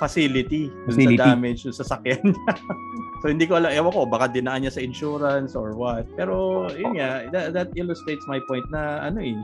facility, 0.00 0.72
Facility. 0.88 1.20
sa 1.20 1.28
damage 1.28 1.60
yung 1.68 1.76
sasakyan 1.76 2.22
niya. 2.24 2.52
so 3.20 3.28
hindi 3.28 3.44
ko 3.44 3.60
alam, 3.60 3.68
ewan 3.68 3.92
ko 3.92 4.08
baka 4.08 4.32
dinaan 4.32 4.64
niya 4.64 4.72
sa 4.72 4.80
insurance 4.80 5.52
or 5.52 5.76
what. 5.76 6.08
Pero 6.16 6.66
yun 6.72 6.96
nga, 6.96 7.28
that, 7.28 7.52
that 7.52 7.68
illustrates 7.76 8.24
my 8.24 8.40
point 8.48 8.64
na 8.72 9.04
ano 9.04 9.20
eh, 9.20 9.36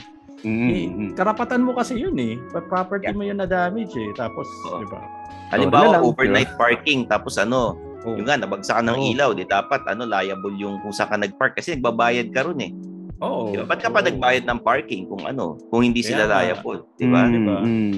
Mm, 0.44 0.68
eh, 0.68 0.86
mm. 0.90 1.10
karapatan 1.16 1.64
mo 1.64 1.72
kasi 1.72 1.96
yun 1.96 2.12
eh. 2.20 2.36
Property 2.68 3.08
Yeah. 3.08 3.16
mo 3.16 3.24
yun 3.24 3.40
na 3.40 3.48
damage 3.48 3.96
eh. 3.96 4.12
Tapos, 4.12 4.44
Oo. 4.68 4.84
di 4.84 4.88
ba? 4.92 5.00
Halimbawa, 5.48 5.96
lang, 5.96 6.04
overnight 6.04 6.52
parking, 6.60 7.08
tapos 7.08 7.40
ano, 7.40 7.80
Oh. 8.04 8.12
yung 8.12 8.28
nga, 8.28 8.36
nabagsakan 8.36 8.92
ng 8.92 8.98
Oo. 8.98 9.08
ilaw, 9.16 9.30
di 9.32 9.48
dapat 9.48 9.80
ano, 9.88 10.04
liable 10.04 10.52
yung 10.60 10.84
kung 10.84 10.92
saan 10.92 11.08
ka 11.08 11.16
nag-park 11.16 11.56
kasi 11.56 11.78
nagbabayad 11.78 12.28
ka 12.28 12.44
ron 12.44 12.60
eh. 12.60 12.76
Oo. 13.24 13.42
Di 13.48 13.56
ba? 13.58 13.64
Ba't 13.66 13.80
ka 13.80 13.88
pa 13.88 13.98
Oo. 13.98 14.06
nagbayad 14.06 14.44
ng 14.44 14.60
parking 14.60 15.08
kung 15.08 15.24
ano, 15.24 15.56
kung 15.68 15.80
hindi 15.80 16.00
sila 16.00 16.24
nga. 16.24 16.44
liable, 16.44 16.84
di 16.94 17.06
ba? 17.08 17.20
Mm, 17.22 17.32
Diba? 17.32 17.56
mm. 17.58 17.92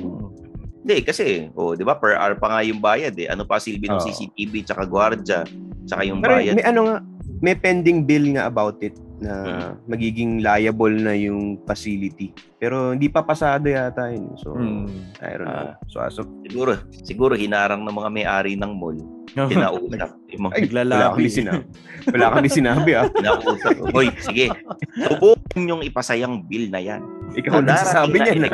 Hindi, 0.81 0.97
kasi, 1.03 1.27
oh, 1.53 1.75
di 1.75 1.83
ba, 1.83 1.99
per 1.99 2.15
hour 2.15 2.39
pa 2.39 2.47
nga 2.49 2.61
yung 2.63 2.79
bayad 2.79 3.11
eh. 3.17 3.27
Ano 3.27 3.43
pa 3.43 3.59
silbi 3.59 3.91
ng 3.91 3.99
Oo. 3.99 4.07
CCTV, 4.07 4.63
tsaka 4.63 4.87
gwardiya, 4.87 5.43
tsaka 5.83 6.07
yung 6.07 6.23
Pero 6.23 6.39
bayad. 6.39 6.55
may 6.55 6.63
ano 6.63 6.81
nga, 6.87 6.97
may 7.43 7.55
pending 7.55 8.07
bill 8.07 8.31
nga 8.33 8.47
about 8.47 8.79
it 8.81 8.95
na 9.17 9.33
Hmm. 9.33 9.73
magiging 9.87 10.41
liable 10.41 10.93
na 10.93 11.13
yung 11.13 11.61
facility. 11.65 12.31
Pero 12.57 12.93
hindi 12.93 13.09
pa 13.09 13.21
pasado 13.21 13.65
yata 13.65 14.09
yun. 14.09 14.37
So, 14.37 14.53
Hmm. 14.53 14.89
I 15.19 15.33
don't 15.35 15.47
know. 15.47 15.73
So, 15.87 16.01
as 16.01 16.17
of, 16.17 16.29
Siguro, 16.43 16.73
siguro 16.93 17.33
hinarang 17.33 17.81
ng 17.81 17.93
mga 17.93 18.11
may-ari 18.11 18.53
ng 18.55 18.73
mall. 18.73 18.97
Kinausap. 19.53 20.11
yung 20.27 20.43
mga 20.49 20.55
ay, 20.55 20.65
wala 20.71 21.13
kami 21.13 21.29
sinabi. 21.29 21.63
Wala 22.09 22.27
kami 22.31 22.49
sinabi 22.49 22.91
ah. 22.93 23.05
kinausap. 23.17 23.75
Hoy, 23.91 24.09
sige. 24.19 24.49
Subukan 24.97 25.63
yung 25.63 25.83
ipasayang 25.83 26.45
bill 26.45 26.69
na 26.69 26.81
yan. 26.81 27.03
Ikaw 27.35 27.61
na 27.61 27.77
niya 28.07 28.33
na. 28.39 28.49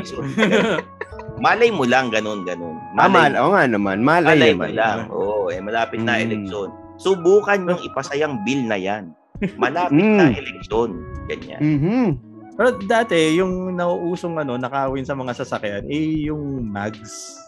Malay 1.38 1.74
mo 1.74 1.82
lang, 1.82 2.06
ganun, 2.08 2.46
ganun. 2.46 2.78
Ah, 2.94 3.06
Malay, 3.06 3.30
mal, 3.30 3.32
oo 3.36 3.50
nga 3.50 3.64
naman. 3.66 3.98
Malay, 3.98 4.30
malay 4.30 4.52
mo 4.54 4.66
lang. 4.68 4.98
Oo, 5.10 5.50
eh, 5.50 5.58
malapit 5.58 5.98
na 5.98 6.18
Mm. 6.18 6.24
eleksyon. 6.24 6.70
Subukan 6.96 7.66
yung 7.66 7.82
ipasayang 7.82 8.46
bill 8.46 8.62
na 8.62 8.78
yan. 8.78 9.10
Malapit 9.56 9.98
na 9.98 10.28
Mm. 10.28 10.38
eleksyon. 10.38 10.90
Ganyan. 11.26 11.60
Mhm. 11.60 12.06
Pero 12.52 12.68
dati, 12.80 13.16
yung 13.34 13.72
nauusong 13.72 14.36
ano, 14.36 14.54
nakawin 14.54 15.02
sa 15.02 15.16
mga 15.16 15.32
sasakyan, 15.34 15.84
eh 15.88 16.28
yung 16.28 16.62
mags. 16.62 17.40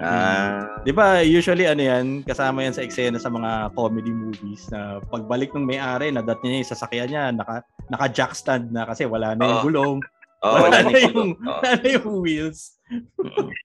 Ah, 0.00 0.80
Di 0.80 0.96
ba, 0.96 1.20
usually 1.20 1.68
ano 1.68 1.84
yan, 1.84 2.24
kasama 2.24 2.64
yan 2.64 2.72
sa 2.72 2.80
eksena 2.80 3.20
sa 3.20 3.28
mga 3.28 3.68
comedy 3.76 4.08
movies 4.08 4.64
na 4.72 4.96
pagbalik 5.04 5.52
ng 5.52 5.60
may-ari, 5.60 6.08
nadat 6.08 6.40
niya 6.40 6.56
yung 6.56 6.72
sasakyan 6.72 7.08
niya, 7.12 7.24
naka, 7.30 7.60
naka 7.84 8.08
jack 8.08 8.32
stand 8.32 8.72
na 8.72 8.88
kasi 8.88 9.04
wala 9.04 9.36
na 9.36 9.44
yung 9.44 9.60
Oo. 9.60 9.66
gulong, 9.68 9.96
oh, 10.40 10.56
wala 10.56 10.72
wala 10.72 10.88
na 10.88 10.98
yung, 11.04 11.36
Oo. 11.36 11.52
wala 11.52 11.70
na 11.76 11.88
yung 11.90 12.10
wheels. 12.18 12.80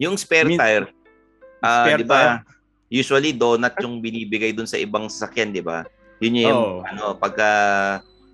Yung 0.00 0.18
spare 0.18 0.48
Min- 0.48 0.58
tire, 0.58 0.90
ah, 1.60 1.86
Spare 1.86 2.00
di 2.00 2.06
ba? 2.06 2.22
Usually 2.88 3.30
donut 3.30 3.70
yung 3.78 4.02
binibigay 4.02 4.50
dun 4.50 4.66
sa 4.66 4.74
ibang 4.74 5.06
sasakyan, 5.06 5.54
di 5.54 5.62
ba? 5.62 5.86
Yun 6.22 6.34
yung 6.38 6.54
Oo. 6.54 6.86
ano, 6.86 7.18
pagka 7.18 7.50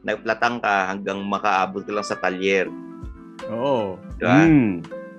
nagplatang 0.05 0.61
ka 0.61 0.93
hanggang 0.93 1.25
makaabot 1.25 1.83
ka 1.83 1.93
lang 1.93 2.07
sa 2.07 2.21
talyer, 2.21 2.69
Oo. 3.49 3.97
di 4.21 4.25
ba? 4.29 4.45
Mm. 4.45 4.73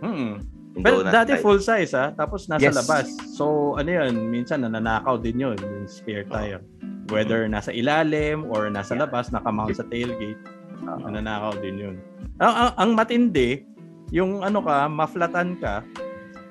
Mm. 0.06 0.34
Pero 0.80 1.04
donut 1.04 1.12
dati 1.12 1.34
full 1.42 1.60
size 1.60 1.92
ha, 1.98 2.14
tapos 2.14 2.46
nasa 2.48 2.70
Yes. 2.70 2.78
labas. 2.78 3.06
So 3.36 3.76
ano 3.76 3.90
yun, 3.90 4.30
minsan 4.30 4.64
nananakaw 4.64 5.20
din 5.20 5.42
yun, 5.42 5.58
yung 5.58 5.90
spare 5.90 6.24
tire. 6.30 6.62
Whether 7.10 7.50
nasa 7.50 7.74
ilalim 7.74 8.46
or 8.54 8.70
nasa 8.70 8.94
labas, 8.94 9.34
nakamount 9.34 9.74
sa 9.74 9.84
tailgate, 9.90 10.38
nananakaw 10.86 11.58
din 11.58 11.76
yun. 11.82 11.96
Ang, 12.38 12.54
ang, 12.54 12.72
ang 12.78 12.92
matindi, 12.94 13.66
yung 14.14 14.46
ano 14.46 14.62
ka, 14.62 14.86
maflatan 14.86 15.58
ka, 15.58 15.82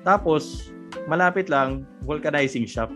tapos 0.03 0.69
malapit 1.07 1.47
lang, 1.47 1.87
vulcanizing 2.03 2.67
shop. 2.67 2.91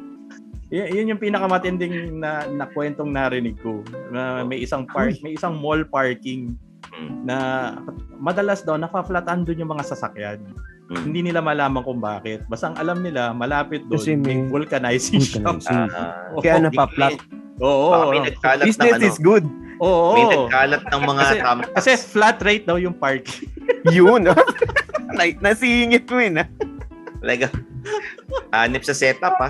Y- 0.73 0.89
yun 0.91 1.13
yung 1.13 1.21
pinakamatinding 1.21 2.17
na, 2.17 2.49
na 2.49 2.65
kwentong 2.65 3.13
narinig 3.13 3.53
ko. 3.61 3.85
Na 4.09 4.41
may 4.41 4.57
isang 4.57 4.89
park, 4.89 5.21
may 5.21 5.37
isang 5.37 5.53
mall 5.53 5.85
parking 5.85 6.57
Mm. 6.93 7.25
na 7.25 7.37
madalas 8.15 8.61
daw 8.61 8.73
nafa-flatan 8.75 9.45
doon 9.45 9.61
yung 9.61 9.71
mga 9.71 9.85
sasakyan. 9.85 10.41
Mm. 10.89 11.03
Hindi 11.03 11.19
nila 11.23 11.41
malaman 11.41 11.81
kung 11.81 11.97
bakit. 11.97 12.45
Basta 12.45 12.69
ang 12.69 12.77
alam 12.77 13.01
nila, 13.01 13.33
malapit 13.33 13.81
doon, 13.85 13.97
Kasi 13.97 14.13
may 14.13 14.35
may 14.35 14.49
vulcanizing 14.51 15.21
shop. 15.21 15.41
vulcanizing. 15.41 15.89
Ah, 15.89 16.33
Kaya 16.37 16.53
Oo. 16.57 16.65
napaplat. 16.65 17.13
Oo. 17.55 17.87
baka 17.87 18.05
may 18.09 18.21
nagkalat 18.23 18.63
ng 18.63 18.67
Business 18.67 18.93
ano, 18.93 19.05
is 19.05 19.17
good. 19.17 19.45
Oo. 19.79 20.09
may 20.11 20.25
nagkalat 20.27 20.83
ng 20.83 21.01
mga 21.03 21.21
Kasi- 21.23 21.41
thumbtacks. 21.41 21.73
Kasi 21.77 21.89
flat 21.99 22.37
rate 22.41 22.65
daw 22.65 22.77
yung 22.77 22.93
park. 22.93 23.25
Yun. 23.95 24.25
ah. 24.27 24.37
Like, 25.13 25.37
nasingit 25.39 26.05
mo 26.05 26.17
yun. 26.17 26.41
Like, 27.21 27.45
hanip 28.51 28.81
sa 28.81 28.91
setup 28.91 29.37
ah. 29.39 29.49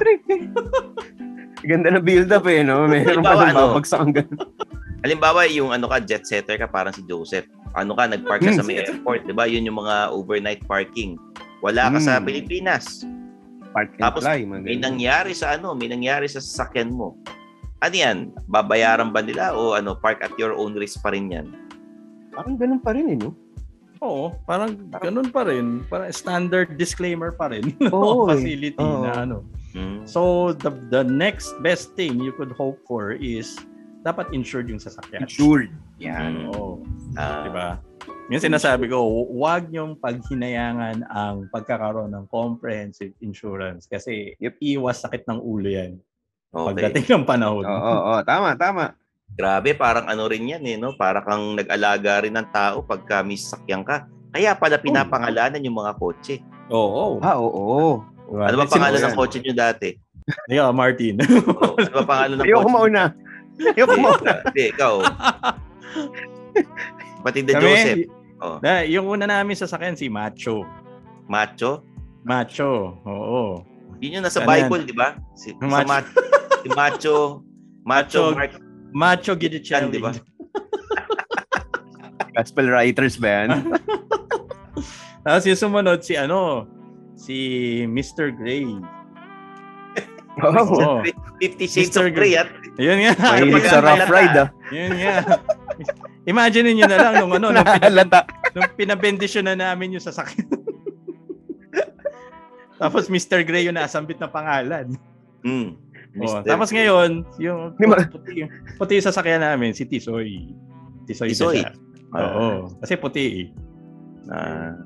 Ganda 1.63 1.87
na 1.89 1.99
build 1.99 2.27
up 2.27 2.43
eh, 2.45 2.59
no? 2.61 2.85
Meron 2.85 3.23
pa 3.23 3.33
nang 3.33 3.51
ano? 3.51 3.59
babagsak 3.71 3.99
ang 3.99 4.13
ganun. 4.13 4.39
Halimbawa, 4.99 5.43
yung 5.47 5.71
ano 5.71 5.87
ka, 5.87 5.99
jet 5.99 6.23
setter 6.23 6.55
ka, 6.55 6.67
parang 6.67 6.91
si 6.91 7.03
Joseph. 7.03 7.47
Ano 7.73 7.91
ka, 7.91 8.05
nag-park 8.05 8.39
ka 8.39 8.51
Hmm. 8.51 8.59
sa 8.59 8.63
may 8.63 8.79
airport, 8.79 9.23
di 9.23 9.33
ba? 9.33 9.43
Yun 9.43 9.67
yung 9.67 9.79
mga 9.79 10.11
overnight 10.11 10.63
parking. 10.63 11.19
Wala 11.59 11.91
ka 11.91 11.99
sa 11.99 12.19
Hmm. 12.19 12.25
Pilipinas. 12.25 13.03
Park 13.71 13.95
and 13.95 14.01
Tapos, 14.01 14.21
fly. 14.21 14.45
May 14.45 14.77
nangyari 14.77 15.33
sa 15.33 15.55
ano, 15.55 15.73
may 15.73 15.87
nangyari 15.87 16.27
sa 16.27 16.37
sasakyan 16.37 16.93
mo. 16.93 17.17
Ano 17.79 17.91
yan? 17.91 18.17
Babayaran 18.45 19.11
ba 19.11 19.19
nila 19.19 19.51
o 19.51 19.73
ano, 19.73 19.91
park 19.93 20.21
at 20.21 20.31
your 20.37 20.53
own 20.53 20.71
risk 20.73 21.01
pa 21.01 21.11
rin 21.11 21.27
yan? 21.27 21.47
Parang 22.29 22.55
ganun 22.55 22.79
pa 22.79 22.91
rin 22.91 23.07
eh, 23.09 23.17
no? 23.17 23.35
Oo, 23.99 24.35
parang 24.43 24.71
ganun 24.93 25.27
pa 25.27 25.43
rin. 25.43 25.83
Parang 25.85 26.07
standard 26.09 26.75
disclaimer 26.75 27.31
pa 27.31 27.47
rin. 27.47 27.71
Oo, 27.89 28.27
eh. 28.27 28.35
facility 28.35 28.79
Oo. 28.79 29.03
na 29.03 29.23
ano. 29.23 29.43
Hmm. 29.73 30.05
So, 30.05 30.53
the 30.53 30.69
the 30.93 31.01
next 31.01 31.57
best 31.65 31.97
thing 31.97 32.21
you 32.21 32.33
could 32.37 32.53
hope 32.53 32.77
for 32.85 33.17
is 33.17 33.57
dapat 34.05 34.29
insured 34.35 34.69
yung 34.69 34.79
sasakyan. 34.79 35.25
Insured. 35.25 35.73
Yan. 35.97 36.47
Hmm. 36.47 36.49
Oo. 36.53 36.71
Ah, 37.17 37.43
Di 37.45 37.51
ba? 37.51 37.69
Yung 38.31 38.39
sinasabi 38.39 38.87
ko, 38.87 39.03
huwag 39.29 39.67
niyong 39.67 39.99
paghinayangan 39.99 41.03
ang 41.11 41.51
pagkakaroon 41.51 42.11
ng 42.15 42.25
comprehensive 42.31 43.11
insurance 43.19 43.83
kasi 43.83 44.31
Yep. 44.39 44.55
iwas 44.63 45.03
sakit 45.03 45.27
ng 45.27 45.39
ulo 45.43 45.67
yan 45.67 45.99
okay. 46.53 46.67
pagdating 46.71 47.05
ng 47.09 47.25
panahon. 47.27 47.65
Oo, 47.67 47.73
oo, 47.73 47.99
oo. 48.15 48.19
Tama, 48.23 48.55
tama. 48.55 48.85
Grabe, 49.33 49.73
parang 49.73 50.05
ano 50.05 50.29
rin 50.29 50.45
yan 50.45 50.63
eh, 50.63 50.77
no? 50.77 50.93
Para 50.93 51.25
kang 51.25 51.57
nag-alaga 51.57 52.21
rin 52.23 52.37
ng 52.37 52.49
tao 52.53 52.85
pagka 52.85 53.25
may 53.25 53.35
sasakyan 53.35 53.81
ka. 53.81 54.05
Kaya 54.29 54.53
pala 54.53 54.77
pinapangalanan 54.77 55.65
yung 55.65 55.77
mga 55.81 55.97
kotse. 55.97 56.37
Oo. 56.69 57.17
Ah, 57.19 57.37
oo. 57.41 58.01
Diba? 58.33 58.49
Ano 58.49 58.55
ba 58.57 58.65
Simple 58.65 58.73
pangalan 58.73 58.97
yan. 58.97 59.05
ng 59.05 59.15
kotse 59.15 59.37
nyo 59.37 59.53
dati? 59.53 59.89
Yeah, 60.49 60.71
Martin. 60.73 61.21
Oh, 61.21 61.75
ano 61.77 61.91
ba 61.93 62.03
pangalan 62.03 62.35
ng 62.41 62.45
Ayoko 62.49 62.61
kotse? 62.63 62.73
mauna. 62.73 63.03
Ayoko 63.77 63.95
mauna. 63.95 64.33
Hindi, 64.49 64.63
ikaw. 64.73 64.93
Pati 67.21 67.39
de 67.39 67.53
Kami, 67.53 67.61
Joseph. 67.63 67.99
Oh. 68.41 68.57
Na, 68.59 68.81
yung 68.83 69.05
una 69.05 69.23
namin 69.23 69.53
sasakyan 69.53 69.95
si 69.95 70.09
Macho. 70.09 70.65
Macho. 71.29 71.85
Macho. 72.25 72.97
Oo. 73.05 73.63
Yun 74.01 74.19
yung 74.19 74.25
nasa 74.25 74.41
Ano 74.41 74.49
yan? 74.49 74.67
Bible, 74.67 74.83
di 74.83 74.95
ba? 74.97 75.15
Si, 75.37 75.53
sa 75.53 75.63
Macho. 75.63 75.87
Ma- 75.87 76.03
si 76.59 76.67
Macho. 76.67 77.17
Macho, 77.85 78.23
Macho. 78.23 78.23
Mark. 78.33 78.53
Macho 78.91 79.31
Gidicelli. 79.37 79.93
di 79.93 80.01
ba? 80.01 80.11
Gospel 82.33 82.67
writers 82.67 83.15
ba 83.15 83.29
yan? 83.45 83.49
Tapos 85.23 85.45
yung 85.45 85.61
sumunod 85.61 86.01
si 86.01 86.17
ano, 86.17 86.65
si 87.23 87.37
Mr. 87.87 88.35
Gray. 88.35 88.67
Oo. 90.43 90.99
Fifty 91.39 91.65
Shades 91.71 91.95
Mr. 91.95 92.11
of 92.11 92.11
Grey 92.11 92.35
at 92.35 92.51
Yun 92.75 92.99
nga. 93.05 93.13
Mahilig 93.15 93.69
sa 93.69 93.79
rough 93.79 94.09
ride 94.09 94.35
ah. 94.35 94.49
Yun 94.73 94.91
nga. 94.97 95.15
Imagine 96.25 96.73
niyo 96.73 96.89
na 96.89 96.99
lang 96.99 97.13
nung 97.21 97.31
ano, 97.37 97.53
nung, 97.53 97.63
pinab- 97.79 98.27
nung 98.51 98.69
pinabendisyon 98.75 99.45
na 99.47 99.55
namin 99.55 99.95
yung 99.95 100.03
sasakyan. 100.03 100.49
Tapos 102.81 103.07
Mr. 103.07 103.45
Gray 103.47 103.69
yung 103.69 103.77
nasambit 103.77 104.19
na 104.19 104.27
pangalan. 104.27 104.97
Hmm. 105.45 105.77
Oh, 106.13 106.45
tapos 106.45 106.69
ngayon, 106.69 107.25
yung 107.41 107.73
puti, 107.73 108.45
puti 108.77 109.01
yung 109.01 109.07
sasakyan 109.09 109.41
namin, 109.41 109.73
si 109.73 109.81
Tisoy. 109.81 110.53
Tisoy. 111.09 111.33
Tisoy. 111.33 111.65
Oo. 112.13 112.69
Kasi 112.77 113.01
puti 113.01 113.25
eh. 113.25 113.45
Ah, 114.29 114.77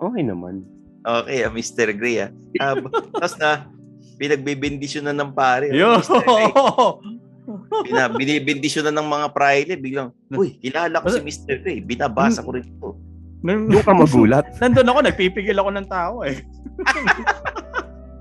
Okay 0.00 0.24
naman. 0.24 0.64
Okay, 1.04 1.44
ah, 1.46 1.52
Mr. 1.52 1.92
Grey 1.96 2.20
ah. 2.20 2.30
Ah, 2.60 2.74
tapos 3.20 3.36
na, 3.40 3.68
pinagbibindisyon 4.20 5.08
na 5.08 5.14
ng 5.16 5.32
pare. 5.32 5.72
ah, 5.72 5.76
Yo! 5.76 5.90
Bina, 7.82 8.06
binibindisyon 8.06 8.86
na 8.86 8.94
ng 8.94 9.08
mga 9.08 9.26
praile. 9.34 9.74
Biglang, 9.74 10.14
uy, 10.30 10.54
kilala 10.62 11.02
ko 11.02 11.10
si 11.10 11.18
Mr. 11.18 11.58
Grey. 11.64 11.82
Binabasa 11.82 12.44
ko 12.44 12.54
rin 12.54 12.62
ito. 12.62 12.94
Doon 13.42 13.82
ka 13.82 13.96
magulat. 13.96 14.44
nandun 14.62 14.86
ako, 14.86 14.98
nagpipigil 15.02 15.58
ako 15.58 15.70
ng 15.74 15.88
tao 15.88 16.22
eh. 16.22 16.44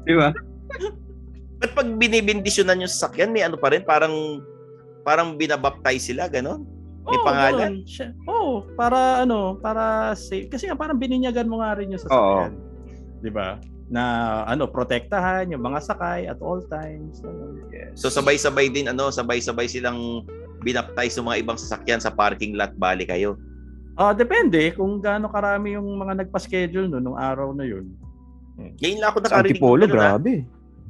Di 0.07 0.13
ba? 0.15 0.31
Ba't 1.59 1.71
pag 1.75 1.87
binibindisyonan 1.99 2.81
yung 2.81 2.91
sasakyan, 2.91 3.35
may 3.35 3.43
ano 3.43 3.59
pa 3.59 3.69
rin, 3.69 3.83
parang 3.83 4.39
parang 5.03 5.35
binabaptize 5.35 6.15
sila, 6.15 6.31
gano'n? 6.31 6.63
May 7.09 7.19
Oo, 7.19 7.25
pangalan? 7.25 7.71
Oo, 8.29 8.51
para 8.79 9.25
ano, 9.27 9.59
para 9.59 10.13
safe. 10.15 10.47
Kasi 10.47 10.69
nga 10.69 10.77
parang 10.79 10.95
bininyagan 10.95 11.49
mo 11.49 11.59
nga 11.59 11.75
rin 11.75 11.91
yung 11.91 12.01
sasakyan. 12.01 12.53
'Di 13.19 13.29
ba? 13.29 13.59
Na 13.89 14.03
ano, 14.45 14.65
protektahan 14.65 15.49
yung 15.49 15.61
mga 15.61 15.81
sakay 15.81 16.25
at 16.25 16.37
all 16.39 16.61
times. 16.63 17.25
So 17.95 18.07
sabay-sabay 18.07 18.69
din, 18.69 18.85
ano, 18.85 19.09
sabay-sabay 19.09 19.65
silang 19.65 20.23
binaptize 20.59 21.17
yung 21.17 21.25
mga 21.25 21.41
ibang 21.41 21.57
sasakyan 21.57 21.97
sa 21.97 22.11
parking 22.11 22.53
lot, 22.53 22.75
bali 22.75 23.03
kayo. 23.03 23.39
Ah, 23.95 24.13
depende 24.13 24.71
kung 24.71 24.99
gaano 24.99 25.27
karami 25.27 25.73
yung 25.73 25.89
mga 25.97 26.23
nagpa-schedule 26.23 26.87
no 26.87 26.99
nung 26.99 27.17
araw 27.17 27.51
na 27.51 27.65
yun. 27.65 27.91
Ngayon 28.77 28.99
lang 28.99 29.09
ako 29.09 29.17
Sa 29.19 29.25
nakarinig. 29.25 29.55
Antipolo, 29.55 29.81
ng 29.81 29.89
ganun, 29.89 29.97
ah. 29.97 30.07
grabe. 30.13 30.33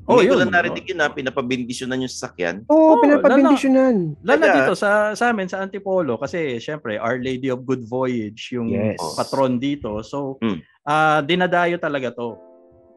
Oh, 0.03 0.17
Hindi 0.17 0.25
ko 0.25 0.33
yun. 0.33 0.39
lang 0.41 0.51
narinig 0.51 0.85
yun, 0.89 0.99
ha, 0.99 1.13
pinapabindisyonan 1.13 2.01
yung 2.01 2.09
sasakyan. 2.09 2.55
Oo, 2.65 2.97
Oo, 2.97 2.99
pinapabindisyonan. 2.99 4.17
Lalo 4.25 4.41
Kaya- 4.41 4.55
dito 4.57 4.73
sa 4.73 4.89
sa 5.13 5.29
amin 5.29 5.45
sa 5.45 5.61
Antipolo 5.61 6.17
kasi 6.17 6.57
syempre 6.57 6.97
Our 6.97 7.21
Lady 7.21 7.47
of 7.47 7.61
Good 7.61 7.85
Voyage 7.85 8.49
yung 8.51 8.73
Yes. 8.73 8.97
patron 9.15 9.57
dito. 9.57 10.01
So 10.01 10.41
Hmm. 10.41 10.65
Ah 10.89 11.21
dinadayo 11.21 11.77
talaga 11.77 12.09
to. 12.09 12.33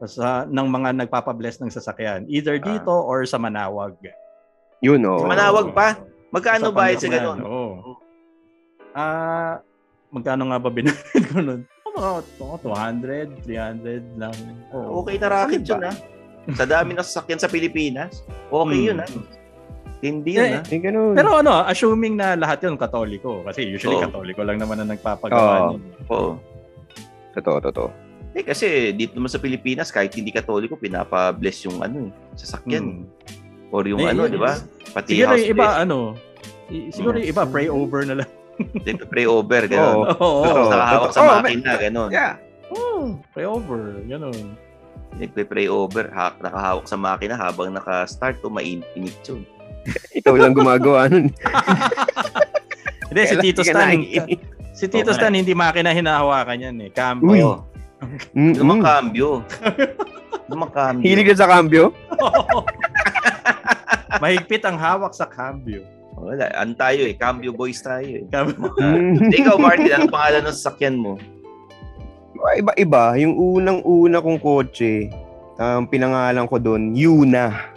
sa 0.03 0.43
ng 0.43 0.67
mga 0.67 0.99
nagpapabless 0.99 1.63
ng 1.63 1.71
sasakyan. 1.71 2.27
Either 2.27 2.57
Ah. 2.57 2.65
dito 2.65 2.91
or 2.91 3.23
sa 3.23 3.39
Manawag. 3.39 3.95
Yun, 4.83 4.99
oh. 4.99 5.23
Manawag 5.23 5.71
pa. 5.71 5.95
Magkano 6.27 6.67
Sa 6.67 6.75
bayad 6.75 6.99
sa 6.99 7.07
ganun? 7.07 7.39
Oo. 7.39 7.95
Ah, 8.91 9.63
magkano 10.11 10.43
nga 10.45 10.59
ba 10.59 10.67
binayad 10.67 11.23
ko 11.31 11.39
nun? 11.39 11.61
Oh, 11.87 11.93
mga 11.95 12.09
to- 12.35 12.59
200, 12.67 13.47
300 13.47 14.19
lang. 14.19 14.35
Oo. 14.69 15.01
Okay 15.01 15.15
na 15.15 15.27
racket 15.31 15.61
ba? 15.61 15.69
yun, 15.71 15.81
ha? 15.83 15.93
Sa 16.51 16.65
dami 16.67 16.91
ng 16.91 16.99
sasakyan 17.01 17.39
sa 17.39 17.47
Pilipinas. 17.47 18.27
Okay 18.51 18.75
Hmm. 18.75 18.87
yun, 18.91 18.97
ha? 18.99 19.07
Hindi 20.03 20.31
yun, 20.35 20.43
Eh, 20.43 20.53
ha? 20.53 20.61
Eh, 20.67 20.79
ganun. 20.83 21.15
Pero 21.15 21.39
ano, 21.39 21.63
assuming 21.63 22.19
na 22.19 22.35
lahat 22.35 22.59
yun 22.59 22.75
katoliko. 22.75 23.39
Kasi 23.47 23.63
usually 23.63 23.95
Oo. 23.95 24.03
katoliko 24.03 24.43
lang 24.43 24.59
naman 24.59 24.83
ang 24.83 24.91
nagpapagawa. 24.91 25.53
Oo. 25.63 25.71
nun. 25.71 25.81
Oo. 26.11 26.31
Totoo, 27.33 27.57
totoo. 27.61 27.89
Eh, 28.33 28.41
kasi 28.41 28.89
dito 28.91 29.13
naman 29.13 29.29
sa 29.29 29.37
Pilipinas, 29.37 29.89
kahit 29.89 30.09
hindi 30.11 30.29
katoliko, 30.29 30.73
pinapa-bless 30.73 31.65
yung 31.65 31.77
ano, 31.79 32.07
eh, 32.07 32.09
Hmm. 32.09 32.33
sasakyan. 32.33 32.85
Or 33.69 33.85
yung 33.85 34.01
Eh, 34.01 34.09
ano, 34.09 34.25
yun, 34.25 34.31
di 34.31 34.41
ba? 34.41 34.57
Pati 34.89 35.13
Siguro 35.13 35.33
house 35.33 35.41
yung 35.41 35.53
iba, 35.53 35.65
bless. 35.67 35.81
ano, 35.83 35.97
siguro 36.89 37.15
yung 37.17 37.29
iba, 37.29 37.43
pray 37.45 37.67
over 37.67 38.01
na 38.03 38.15
lang. 38.21 38.29
Dito 38.79 39.05
pray 39.05 39.25
over, 39.25 39.65
gano'n. 39.65 39.97
Oo. 40.13 40.13
Oo. 40.15 40.41
Tapos 40.43 40.61
Oo. 40.61 40.71
nakahawak 40.71 41.09
sa 41.09 41.19
Oo, 41.19 41.29
makina, 41.41 41.71
gano'n. 41.75 42.09
Yeah. 42.09 42.33
Oh, 42.69 43.17
pray 43.33 43.45
over. 43.45 43.81
Ganun. 44.03 44.57
Nagpe-pray 45.13 45.69
over, 45.69 46.09
ha- 46.09 46.37
nakahawak 46.39 46.85
sa 46.85 46.97
makina 46.97 47.33
habang 47.33 47.69
naka-start 47.69 48.41
to 48.41 48.49
mainit 48.49 48.85
yun. 49.25 49.45
Ikaw 50.11 50.33
lang 50.33 50.53
gumagawa 50.53 51.05
nun. 51.05 51.29
Hindi, 53.09 53.21
si 53.25 53.35
Tito 53.37 53.61
Stan, 53.61 53.93
si 54.83 54.91
Tito 54.91 55.09
nga 55.09 55.15
Stan, 55.15 55.31
hindi 55.31 55.55
makina 55.55 55.95
hinahawakan 55.95 56.59
yan 56.59 56.75
eh. 56.83 56.89
Cambio. 56.91 57.63
Uy. 58.35 58.83
Cambio. 58.83 59.39
Lumang 60.51 60.71
cambio. 60.75 61.03
Hilig 61.07 61.31
ka 61.31 61.39
sa 61.39 61.47
cambio? 61.47 61.95
Mahigpit 64.21 64.63
ang 64.67 64.75
hawak 64.75 65.15
sa 65.15 65.23
cambio. 65.23 65.87
Wala, 66.13 66.51
an 66.53 66.75
tayo 66.75 67.07
eh. 67.07 67.15
Cambio 67.15 67.55
boys 67.55 67.79
tayo 67.79 68.05
eh. 68.05 68.23
Cam- 68.27 68.53
Mm. 68.53 69.31
Ikaw, 69.39 69.55
Martin, 69.55 69.89
anong 69.89 70.13
pangalan 70.13 70.43
ng 70.45 70.55
sasakyan 70.55 70.95
mo? 70.99 71.15
Iba-iba. 72.53 73.15
Yung 73.17 73.33
unang-una 73.33 74.19
kong 74.19 74.37
kotse, 74.37 75.07
ang 75.55 75.87
pinangalan 75.87 76.43
ko 76.45 76.59
doon, 76.59 76.91
Yuna. 76.91 77.71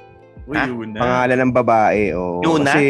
Uy, 0.47 0.55
Ah, 0.55 0.67
yun 0.67 0.91
na. 0.91 1.01
Pangalan 1.01 1.39
ng 1.39 1.53
babae. 1.55 2.03
Oh. 2.13 2.43
Yuna? 2.43 2.75
Kasi, 2.75 2.87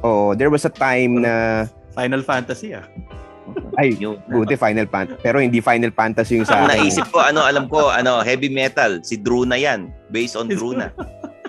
oh, 0.00 0.32
there 0.34 0.48
was 0.48 0.64
a 0.64 0.72
time 0.72 1.18
na, 1.18 1.66
Final 1.94 2.26
Fantasy 2.26 2.74
ah. 2.74 2.82
Ay, 3.76 3.98
Yun. 3.98 4.16
buti 4.26 4.54
Final 4.56 4.86
Fantasy. 4.88 5.20
Pero 5.20 5.36
hindi 5.42 5.58
Final 5.60 5.92
Fantasy 5.92 6.40
yung 6.40 6.48
sa 6.48 6.62
Ang 6.62 6.70
akin. 6.70 6.78
naisip 6.80 7.06
ko, 7.10 7.18
ano, 7.20 7.40
alam 7.44 7.66
ko, 7.66 7.90
ano, 7.90 8.22
heavy 8.22 8.48
metal. 8.48 9.02
Si 9.02 9.18
Druna 9.18 9.58
yan. 9.58 9.92
Based 10.08 10.38
on 10.38 10.48
Druna. 10.48 10.90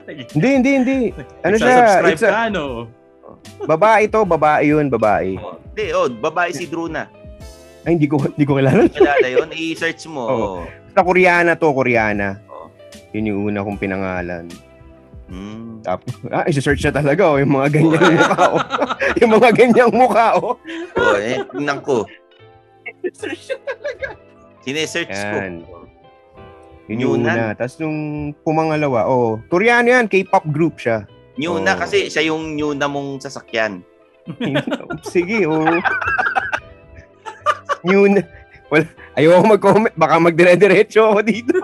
Hindi, 0.05 0.49
hindi, 0.61 0.71
hindi. 0.77 0.97
Ano 1.41 1.55
siya? 1.57 1.75
Subscribe 1.81 2.13
It's 2.13 2.25
a, 2.25 2.29
ka, 2.29 2.39
ano? 2.53 2.63
babae 3.65 4.09
to, 4.09 4.21
babae 4.25 4.63
yun, 4.69 4.85
babae. 4.89 5.37
Oh. 5.37 5.57
Hindi, 5.73 5.85
oh, 5.93 6.07
babae 6.09 6.49
si 6.53 6.65
Druna. 6.69 7.09
Ay, 7.85 7.97
hindi 7.97 8.09
ko, 8.09 8.17
hindi 8.17 8.45
ko 8.45 8.57
kilala. 8.57 8.89
Kilala 8.89 9.27
yun? 9.29 9.49
I-search 9.53 10.09
mo. 10.09 10.23
Oh. 10.25 10.57
Sa 10.93 11.05
Koreana 11.05 11.53
to, 11.53 11.69
Koreana. 11.73 12.41
Oo. 12.49 12.69
Yun 13.13 13.29
yung 13.29 13.39
una 13.49 13.61
kong 13.61 13.77
pinangalan. 13.77 14.49
Hmm. 15.25 15.81
Tapos, 15.81 16.13
ah, 16.29 16.45
isa-search 16.45 16.85
na 16.85 17.01
talaga, 17.01 17.33
oh, 17.33 17.37
yung 17.41 17.53
mga 17.57 17.67
ganyang 17.81 18.05
mukha, 18.13 18.45
oh. 18.45 18.61
yung 19.21 19.31
mga 19.33 19.49
ganyang 19.57 19.93
mukha, 19.93 20.27
oh. 20.37 20.53
Oh, 20.97 21.17
eh, 21.17 21.41
tingnan 21.49 21.79
ko. 21.81 22.05
Sinesearch 24.61 25.13
ko. 25.13 25.37
Yan. 25.41 25.53
Yun 26.85 27.01
yung 27.01 27.13
una. 27.21 27.57
Tapos 27.57 27.81
nung 27.81 28.31
pumangalawa, 28.45 29.09
oh, 29.09 29.41
Koreano 29.49 29.89
yan, 29.89 30.05
K-pop 30.05 30.45
group 30.53 30.77
siya. 30.77 31.09
New 31.35 31.57
na 31.59 31.73
Oh. 31.75 31.79
kasi 31.81 32.07
siya 32.07 32.29
yung 32.29 32.53
new 32.53 32.77
na 32.77 32.85
mong 32.85 33.25
sasakyan. 33.25 33.81
Sige, 35.13 35.45
oh. 35.49 35.65
Yun. 37.85 38.21
Wala, 38.69 38.85
ayoko 39.13 39.45
mag-comment. 39.45 39.95
Baka 39.97 40.17
magdire-diretso 40.17 41.01
ako 41.13 41.19
dito. 41.21 41.57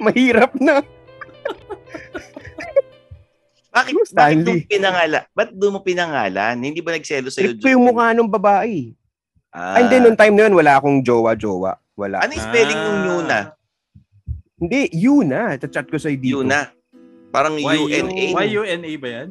Mahirap 0.00 0.52
na. 0.60 0.80
Bakit, 3.76 3.92
bakit 4.16 4.36
doon 4.40 4.64
pinangala? 4.64 5.28
Ba't 5.36 5.52
doon 5.52 5.76
mo 5.76 5.80
pinangalan? 5.84 6.56
Hindi 6.56 6.80
ba 6.80 6.96
nagselo 6.96 7.28
sa'yo? 7.28 7.52
Trip 7.52 7.60
ko 7.60 7.68
yung 7.76 7.84
mukha 7.92 8.16
ng 8.16 8.24
babae. 8.24 8.96
Ah, 9.52 9.76
Ay, 9.76 9.84
hindi, 9.84 10.00
nung 10.00 10.16
time 10.16 10.32
na 10.32 10.48
yun, 10.48 10.56
wala 10.56 10.80
akong 10.80 11.04
jowa-jowa. 11.04 11.76
Wala. 11.92 12.24
Ano 12.24 12.32
yung 12.32 12.46
spelling 12.48 12.80
ng 12.80 12.98
new 13.04 13.20
na? 13.28 13.52
Hindi, 14.56 14.80
yun 14.96 15.28
na. 15.28 15.60
Chat 15.60 15.92
ko 15.92 16.00
sa'yo 16.00 16.16
dito. 16.16 16.40
New 16.40 16.48
na. 16.48 16.72
Parang 17.28 17.60
UNA. 17.60 18.40
Y-U-N-A 18.48 18.92
ba 18.96 19.08
yan? 19.12 19.28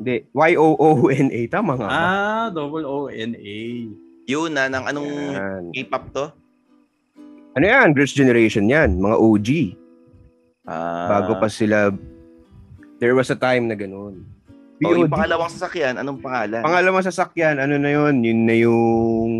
Hindi, 0.00 0.24
Y-O-O-N-A. 0.32 1.40
Tama 1.52 1.72
nga? 1.76 1.88
Ah, 1.92 2.46
double 2.48 2.88
O-N-A. 2.88 3.60
Yun 4.24 4.50
na 4.56 4.72
ng 4.72 4.84
anong. 4.88 5.12
K-pop 5.76 6.04
to? 6.16 6.26
Ano 7.52 7.64
yan? 7.64 7.92
Girls' 7.92 8.16
Generation 8.16 8.64
yan. 8.72 8.96
Mga 8.96 9.16
OG. 9.20 9.48
Ah, 10.66 11.06
Bago 11.08 11.38
pa 11.38 11.46
sila. 11.46 11.94
There 12.98 13.14
was 13.14 13.30
a 13.30 13.38
time 13.38 13.70
na 13.70 13.74
ganun. 13.74 14.26
Oh, 14.84 14.92
yung 14.92 15.08
pangalawang 15.08 15.48
sasakyan, 15.48 15.96
anong 15.96 16.20
pangalan? 16.20 16.60
Pangalawang 16.60 17.06
sasakyan, 17.06 17.56
ano 17.56 17.80
na 17.80 17.88
yun? 17.88 18.20
Yun 18.20 18.40
na 18.44 18.54
yung... 18.58 19.30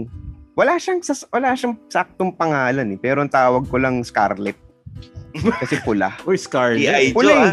Wala 0.57 0.81
siyang, 0.81 1.05
sas- 1.05 1.29
wala 1.29 1.53
siyang 1.53 1.77
saktong 1.87 2.33
pangalan 2.33 2.89
eh. 2.89 2.97
Pero 2.97 3.21
ang 3.21 3.29
tawag 3.29 3.69
ko 3.69 3.77
lang 3.77 4.01
Scarlet. 4.01 4.57
Kasi 5.37 5.77
pula. 5.85 6.17
Uy, 6.29 6.41
Scarlett. 6.41 6.81
Di 6.81 7.13
Pula 7.13 7.53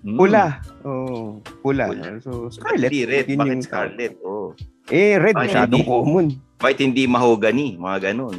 Mm. 0.00 0.16
Pula. 0.16 0.44
Oh, 0.80 1.44
pula. 1.60 1.92
Pula. 1.92 2.16
So, 2.24 2.48
Scarlet. 2.48 2.88
Hindi 2.88 3.04
red. 3.04 3.28
Yun 3.28 3.36
Bakit 3.36 3.52
yung- 3.52 3.66
Scarlet? 3.68 4.12
Oh. 4.24 4.56
Eh, 4.88 5.20
red. 5.20 5.36
Ay, 5.36 5.52
Masyadong 5.52 5.82
hindi. 5.84 5.92
common. 5.92 6.26
Bakit 6.56 6.78
hindi 6.80 7.02
mahogany? 7.04 7.76
Mga 7.76 7.98
ganun. 8.10 8.36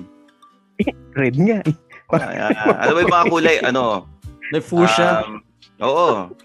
Red 1.13 1.35
nga 1.37 1.61
eh. 1.61 1.75
Ah, 2.11 2.81
ano 2.81 2.91
ba 2.91 2.99
yung 2.99 3.13
mga 3.13 3.27
kulay? 3.29 3.57
Ano? 3.61 4.09
May 4.51 4.59
fuchsia. 4.59 5.23
Um, 5.23 5.39
oo. 5.79 6.35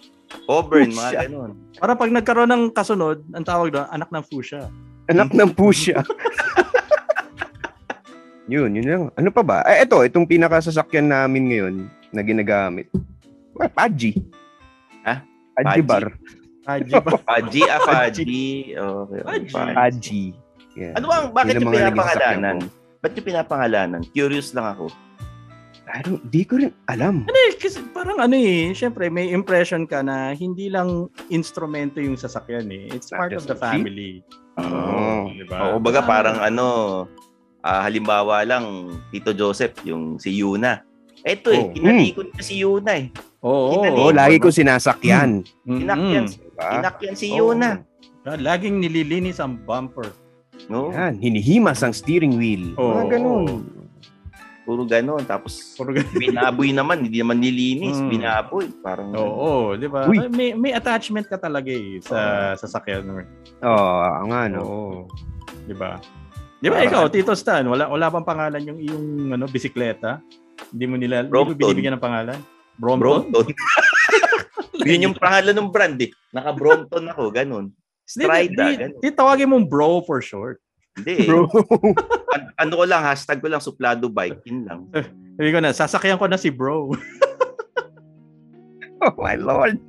Auburn, 0.47 0.91
Fuchsia. 0.95 1.27
mga 1.27 1.31
ganun. 1.31 1.51
Para 1.79 1.93
pag 1.99 2.11
nagkaroon 2.11 2.51
ng 2.51 2.65
kasunod, 2.71 3.23
ang 3.35 3.45
tawag 3.47 3.75
doon, 3.75 3.87
anak 3.91 4.09
ng 4.11 4.25
fuchsia. 4.27 4.71
Anak 5.07 5.31
ng 5.31 5.51
pusya. 5.55 6.03
yun, 8.53 8.75
yun 8.75 8.87
lang. 8.87 9.03
Ano 9.15 9.31
pa 9.31 9.43
ba? 9.43 9.63
Eh, 9.67 9.87
ito, 9.87 10.03
itong 10.03 10.27
pinakasasakyan 10.27 11.07
namin 11.07 11.43
ngayon 11.51 11.75
na 12.11 12.23
ginagamit. 12.27 12.91
Well, 13.55 13.71
Paji. 13.71 14.19
Ha? 15.07 15.23
Paji 15.55 15.67
Paji. 15.67 15.83
bar. 15.87 16.05
Haji 16.67 16.93
ba? 16.99 17.11
Faji, 17.23 17.63
ah, 17.71 17.81
Faji. 17.87 18.47
Okay. 18.75 19.21
Paji. 19.55 20.23
Yeah. 20.75 20.93
Ano 20.99 21.07
bang, 21.09 21.27
bakit 21.31 21.53
Yun 21.55 21.57
ang 21.57 21.65
yung 21.65 21.75
pinapangalanan? 21.79 22.57
Ba't 22.99 23.13
yung 23.15 23.27
pinapangalanan? 23.31 24.01
Curious 24.11 24.51
lang 24.53 24.75
ako. 24.75 24.91
I 25.87 26.03
don't, 26.03 26.19
di 26.25 26.43
ko 26.43 26.59
rin 26.59 26.75
alam. 26.87 27.23
Eh, 27.27 27.55
kasi 27.55 27.79
parang 27.89 28.19
ano 28.19 28.35
eh, 28.35 28.75
syempre 28.75 29.07
may 29.07 29.31
impression 29.31 29.87
ka 29.87 30.03
na 30.03 30.35
hindi 30.35 30.67
lang 30.67 31.07
instrumento 31.29 32.03
yung 32.03 32.19
sasakyan 32.19 32.67
eh. 32.69 32.91
It's 32.91 33.09
part 33.09 33.31
of 33.31 33.47
the 33.47 33.55
family. 33.55 34.27
Oh. 34.59 35.31
Di 35.31 35.47
ba? 35.47 35.71
Oo, 35.71 35.79
baga 35.79 36.03
parang 36.03 36.43
ano, 36.43 36.67
ah, 37.61 37.87
halimbawa 37.87 38.43
lang, 38.43 38.67
Tito 39.09 39.31
Joseph, 39.31 39.79
yung 39.83 40.19
si 40.19 40.35
Yuna. 40.35 40.83
Eto 41.23 41.51
eh, 41.51 41.59
Oh. 41.61 41.71
kinalikod 41.71 42.29
na 42.29 42.43
si 42.43 42.55
Yuna 42.59 42.93
eh. 42.97 43.07
Oo. 43.41 43.79
Kinali- 43.79 43.99
Oo, 44.01 44.11
lagi 44.11 44.37
ko 44.39 44.51
sinasakyan. 44.51 45.47
Mm-mm. 45.63 45.79
Kinakyan, 45.81 46.25
Diba? 46.27 46.67
kinakyan 46.73 47.15
si 47.15 47.27
Oo. 47.31 47.55
Yuna. 47.55 47.87
Ah, 48.23 48.35
Laging 48.35 48.83
nililinis 48.83 49.39
ang 49.39 49.55
bumper. 49.57 50.11
No? 50.67 50.91
Yan, 50.91 51.15
hinihimas 51.17 51.79
ang 51.81 51.95
steering 51.95 52.35
wheel. 52.35 52.75
Oo. 52.75 52.91
Mga 52.97 53.07
ganun. 53.13 53.45
Puro 54.67 54.83
ganon. 54.83 55.23
Tapos, 55.23 55.79
Puro 55.79 55.95
ganun. 55.95 56.11
binaboy 56.19 56.75
naman, 56.75 57.07
hindi 57.07 57.23
naman 57.23 57.39
nilinis. 57.39 58.03
Mm. 58.03 58.11
Binaboy. 58.11 58.67
Parang, 58.83 59.15
Oo, 59.15 59.79
di 59.79 59.87
ba? 59.87 60.11
Uy. 60.11 60.27
May, 60.27 60.59
may 60.59 60.75
attachment 60.75 61.31
ka 61.31 61.39
talaga 61.39 61.71
eh 61.71 62.03
sa 62.03 62.53
sasakyan. 62.59 63.07
Oo, 63.63 63.91
ang 64.03 64.31
ano. 64.35 64.59
Oo. 64.67 64.97
Di 65.63 65.73
ba? 65.73 66.03
Di 66.59 66.67
ba 66.67 66.83
ikaw, 66.83 67.07
Tito 67.07 67.31
Stan, 67.39 67.63
wala 67.63 67.87
wala 67.87 68.11
pang 68.11 68.27
pangalan 68.27 68.59
yung 68.67 68.81
iyong 68.83 69.07
ano, 69.39 69.47
bisikleta? 69.47 70.19
Hindi 70.75 70.85
mo 70.91 70.97
nila 70.99 71.23
hindi 71.23 71.31
mo 71.31 71.55
binibigyan 71.55 71.95
ng 71.95 72.03
pangalan? 72.03 72.39
Brompton? 72.75 73.31
Brompton. 73.31 73.47
Yun 74.89 75.07
yung 75.11 75.17
pangalan 75.17 75.55
ng 75.57 75.69
brand 75.71 75.99
eh. 76.03 76.11
Naka-Brompton 76.35 77.05
ako, 77.13 77.23
ganun. 77.33 77.73
Strida, 78.07 78.71
Di, 78.71 78.77
di, 78.77 78.83
ganun. 78.83 78.99
di, 79.03 79.09
tawagin 79.11 79.49
mong 79.51 79.67
bro 79.67 80.03
for 80.05 80.21
short. 80.23 80.59
Hindi. 80.97 81.27
Bro. 81.29 81.49
An- 82.37 82.53
ano 82.61 82.73
ko 82.77 82.85
lang, 82.85 83.01
hashtag 83.01 83.41
ko 83.41 83.49
lang 83.49 83.65
suplado 83.65 84.13
bike. 84.13 84.45
Yun 84.45 84.69
lang. 84.69 84.81
Sabi 85.41 85.51
ko 85.53 85.59
na, 85.65 85.73
sasakyan 85.73 86.21
ko 86.21 86.29
na 86.29 86.37
si 86.37 86.53
bro. 86.53 86.93
oh 89.05 89.15
my 89.17 89.41
lord. 89.41 89.81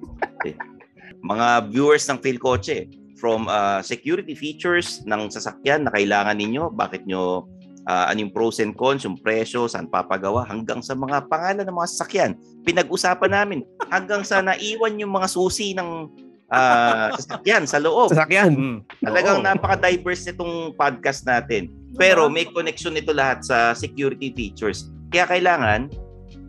Mga 1.27 1.47
viewers 1.75 2.07
ng 2.07 2.23
Phil 2.23 2.39
Kotse, 2.39 2.88
from 3.17 3.49
uh, 3.49 3.81
security 3.81 4.38
features 4.38 5.01
ng 5.10 5.27
sasakyan 5.33 5.89
na 5.89 5.91
kailangan 5.91 6.38
ninyo, 6.38 6.69
bakit 6.69 7.03
nyo 7.10 7.49
ah, 7.89 8.12
ano 8.12 8.27
yung 8.27 8.33
pros 8.36 8.62
and 8.62 8.77
cons, 8.77 9.03
yung 9.03 9.17
presyo, 9.17 9.65
saan 9.65 9.89
papagawa, 9.89 10.45
hanggang 10.45 10.83
sa 10.86 10.93
mga 10.93 11.25
pangalan 11.31 11.65
ng 11.65 11.75
mga 11.75 11.89
sasakyan. 11.97 12.31
Pinag-usapan 12.62 13.31
namin 13.33 13.60
hanggang 13.89 14.21
sa 14.21 14.43
naiwan 14.43 14.99
yung 15.01 15.15
mga 15.15 15.27
susi 15.27 15.73
ng 15.73 16.12
ah, 16.53 17.15
sasakyan 17.17 17.65
sa 17.65 17.81
loob. 17.81 18.13
Sasakyan. 18.13 18.53
Mm. 18.53 18.77
Talagang 19.01 19.39
Oo. 19.41 19.47
napaka-diverse 19.47 20.36
itong 20.36 20.77
podcast 20.77 21.25
natin. 21.25 21.73
Pero 21.97 22.29
may 22.29 22.45
connection 22.45 22.93
nito 22.93 23.12
lahat 23.12 23.41
sa 23.41 23.73
security 23.73 24.29
features. 24.31 24.93
Kaya 25.10 25.25
kailangan, 25.25 25.89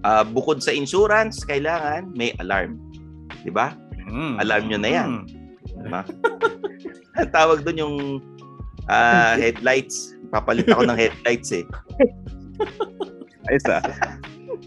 ah, 0.05 0.23
bukod 0.23 0.61
sa 0.61 0.71
insurance, 0.71 1.41
kailangan 1.49 2.13
may 2.13 2.37
alarm. 2.39 2.77
Di 3.43 3.51
ba? 3.53 3.73
Mm. 4.09 4.37
Alam 4.45 4.61
nyo 4.69 4.79
na 4.79 4.91
yan. 4.93 5.09
Mm. 5.25 5.27
Diba? 5.89 6.03
Ang 7.21 7.31
tawag 7.33 7.65
doon 7.65 7.79
yung 7.81 7.97
ah, 8.93 9.35
headlights. 9.41 10.17
Papalit 10.29 10.69
ako 10.69 10.85
ng 10.85 10.99
headlights 10.99 11.51
eh. 11.57 11.65
Ayos 13.49 13.65
ah. 13.73 13.81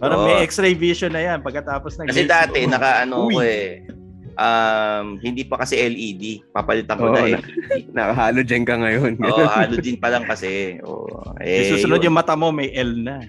Parang 0.02 0.26
Oo. 0.26 0.28
may 0.34 0.42
x-ray 0.50 0.74
vision 0.74 1.14
na 1.14 1.22
yan 1.22 1.46
pagkatapos 1.46 1.94
ng 2.02 2.10
Kasi 2.10 2.26
dati, 2.26 2.66
naka-ano 2.66 3.30
Uy. 3.30 3.34
ko 3.38 3.40
eh. 3.46 3.86
Um, 4.34 5.20
hindi 5.20 5.44
pa 5.44 5.58
kasi 5.58 5.76
LED. 5.78 6.48
Papalitan 6.50 6.96
ko 6.96 7.08
Oo, 7.08 7.14
na 7.14 7.22
na- 7.26 7.28
LED. 7.34 7.86
Nakahalogen 7.92 8.64
ka 8.64 8.76
ngayon. 8.76 9.14
Oo, 9.20 9.44
halogen 9.46 9.98
pa 9.98 10.08
lang 10.10 10.24
kasi. 10.24 10.78
Oo. 10.82 11.08
Eh, 11.38 11.68
Yung 11.68 11.72
susunod 11.76 12.00
yun. 12.00 12.08
yung 12.08 12.18
mata 12.18 12.34
mo, 12.34 12.50
may 12.50 12.72
L 12.72 12.96
na. 12.98 13.20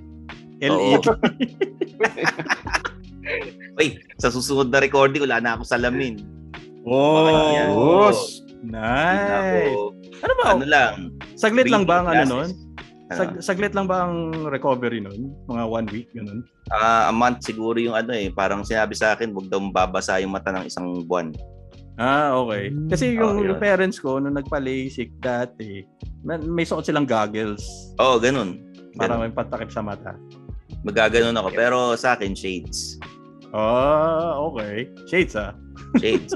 LED. 0.59 1.03
Uy, 3.75 3.88
sa 4.15 4.29
susunod 4.29 4.69
na 4.69 4.79
recording, 4.79 5.23
wala 5.23 5.38
na 5.38 5.51
ako 5.55 5.62
salamin. 5.65 6.21
Oh, 6.83 7.31
Yan. 7.53 7.71
Yes. 7.71 8.19
nice. 8.61 9.31
Ako, 9.73 9.95
Ano 10.21 10.33
ba? 10.35 10.45
ano 10.53 10.65
lang. 10.65 10.93
Saglit 11.35 11.67
lang 11.67 11.83
ba 11.83 12.03
ang 12.03 12.09
ano 12.09 12.23
nun? 12.25 12.51
glasses. 12.51 12.71
Sag, 13.16 13.31
saglit 13.42 13.72
lang 13.72 13.87
ba 13.87 14.07
ang 14.07 14.33
recovery 14.48 15.01
nun? 15.01 15.33
Mga 15.46 15.64
one 15.66 15.88
week, 15.90 16.09
ganun? 16.12 16.44
Ah, 16.68 17.09
a 17.09 17.14
month 17.14 17.44
siguro 17.44 17.77
yung 17.77 17.96
ano 17.96 18.12
eh. 18.12 18.31
Parang 18.31 18.62
sinabi 18.62 18.92
sa 18.92 19.14
akin, 19.14 19.33
wag 19.33 19.48
daw 19.48 19.61
babasa 19.68 20.20
yung 20.20 20.33
mata 20.33 20.53
ng 20.53 20.66
isang 20.66 21.05
buwan. 21.05 21.33
Ah, 22.01 22.33
okay. 22.35 22.72
Kasi 22.88 23.12
yung, 23.12 23.37
Oh, 23.37 23.40
yun. 23.40 23.53
yung 23.53 23.61
parents 23.61 24.01
ko, 24.01 24.16
nung 24.16 24.35
nagpa-LASIK 24.35 25.20
dati, 25.20 25.85
may, 26.25 26.64
suot 26.64 26.88
silang 26.88 27.05
goggles 27.05 27.61
Oo, 28.01 28.16
oh, 28.16 28.18
ganun. 28.18 28.64
para 28.96 29.16
ganun. 29.16 29.29
may 29.29 29.33
patakip 29.33 29.68
sa 29.68 29.85
mata. 29.85 30.16
Magaganon 30.83 31.37
ako. 31.37 31.48
Pero 31.53 31.79
sa 32.01 32.16
akin, 32.16 32.33
shades. 32.33 32.96
Ah, 33.53 34.40
okay. 34.40 34.88
Shades 35.05 35.37
ah. 35.37 35.53
Shades. 36.01 36.33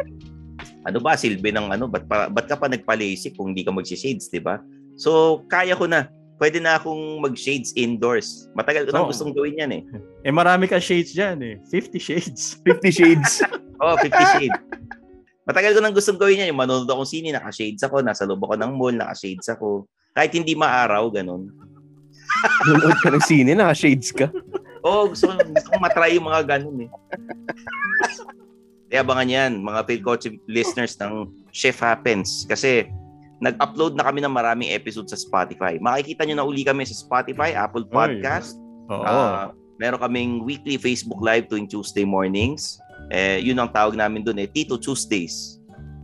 ano 0.88 0.98
ba, 0.98 1.12
silbi 1.12 1.52
ng 1.52 1.68
ano? 1.70 1.84
Ba't, 1.84 2.08
pa, 2.08 2.32
ba't 2.32 2.48
ka 2.48 2.56
pa 2.56 2.66
nagpa-LASIK 2.66 3.36
kung 3.36 3.52
hindi 3.52 3.62
ka 3.62 3.70
mag-shades, 3.76 4.32
di 4.32 4.40
ba? 4.40 4.56
So, 5.00 5.40
kaya 5.48 5.72
ko 5.72 5.88
na. 5.88 6.12
Pwede 6.36 6.60
na 6.60 6.76
akong 6.76 7.20
mag-shades 7.20 7.72
indoors. 7.76 8.48
Matagal 8.52 8.88
ko 8.88 8.92
nang 8.92 9.08
Oo. 9.08 9.12
gustong 9.12 9.32
gawin 9.32 9.60
yan 9.60 9.72
eh. 9.76 9.82
Eh 10.28 10.32
marami 10.32 10.68
ka 10.68 10.76
shades 10.76 11.16
dyan 11.16 11.40
eh. 11.40 11.56
50 11.72 11.96
shades. 11.96 12.60
Fifty 12.60 12.92
Shades. 12.92 13.40
Oh, 13.80 13.96
50 13.96 14.12
shades. 14.36 14.60
Matagal 15.48 15.72
ko 15.72 15.80
nang 15.80 15.96
gustong 15.96 16.20
gawin 16.20 16.44
yan. 16.44 16.52
Yung 16.52 16.60
manonood 16.60 16.84
akong 16.84 17.08
sine, 17.08 17.32
naka-shades 17.32 17.80
ako. 17.80 18.04
Nasa 18.04 18.28
loob 18.28 18.44
ako 18.44 18.60
ng 18.60 18.72
mall, 18.76 18.92
naka-shades 18.92 19.48
ako. 19.48 19.88
Kahit 20.12 20.36
hindi 20.36 20.52
maaraw, 20.52 21.08
ganun. 21.08 21.48
Nanood 22.68 23.00
ka 23.00 23.08
ng 23.08 23.24
sine, 23.24 23.56
naka-shades 23.56 24.12
ka. 24.12 24.28
Oo, 24.84 25.08
oh, 25.08 25.16
gusto, 25.16 25.32
ko- 25.32 25.40
gusto 25.40 25.68
kong 25.72 25.80
matry 25.80 26.20
yung 26.20 26.28
mga 26.28 26.44
ganun 26.44 26.84
eh. 26.84 26.90
Kaya 28.92 29.00
abangan 29.00 29.28
yan, 29.32 29.52
mga 29.64 29.80
Phil 29.88 30.02
Coach 30.04 30.28
listeners 30.44 31.00
ng 31.00 31.32
Chef 31.56 31.80
Happens. 31.80 32.44
Kasi 32.44 32.92
nag-upload 33.40 33.96
na 33.96 34.04
kami 34.04 34.20
ng 34.20 34.32
maraming 34.32 34.70
episode 34.70 35.08
sa 35.08 35.16
Spotify. 35.16 35.80
Makikita 35.80 36.28
nyo 36.28 36.36
na 36.36 36.46
uli 36.46 36.62
kami 36.62 36.84
sa 36.84 36.92
Spotify, 36.92 37.56
Apple 37.56 37.88
Podcast. 37.88 38.60
Oo. 38.92 39.00
Ah, 39.00 39.50
meron 39.80 40.00
kaming 40.00 40.44
weekly 40.44 40.76
Facebook 40.76 41.24
Live 41.24 41.48
tuwing 41.48 41.64
Tuesday 41.64 42.04
mornings. 42.04 42.76
Eh, 43.10 43.40
yun 43.40 43.56
ang 43.56 43.72
tawag 43.72 43.96
namin 43.96 44.22
doon 44.22 44.44
eh, 44.44 44.46
Tito 44.46 44.76
Tuesdays 44.76 45.58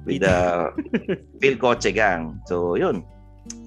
with 0.09 0.25
the 0.25 0.73
Phil 1.45 1.61
Coche 1.61 1.93
Gang. 1.93 2.41
So, 2.49 2.75
yun. 2.75 3.05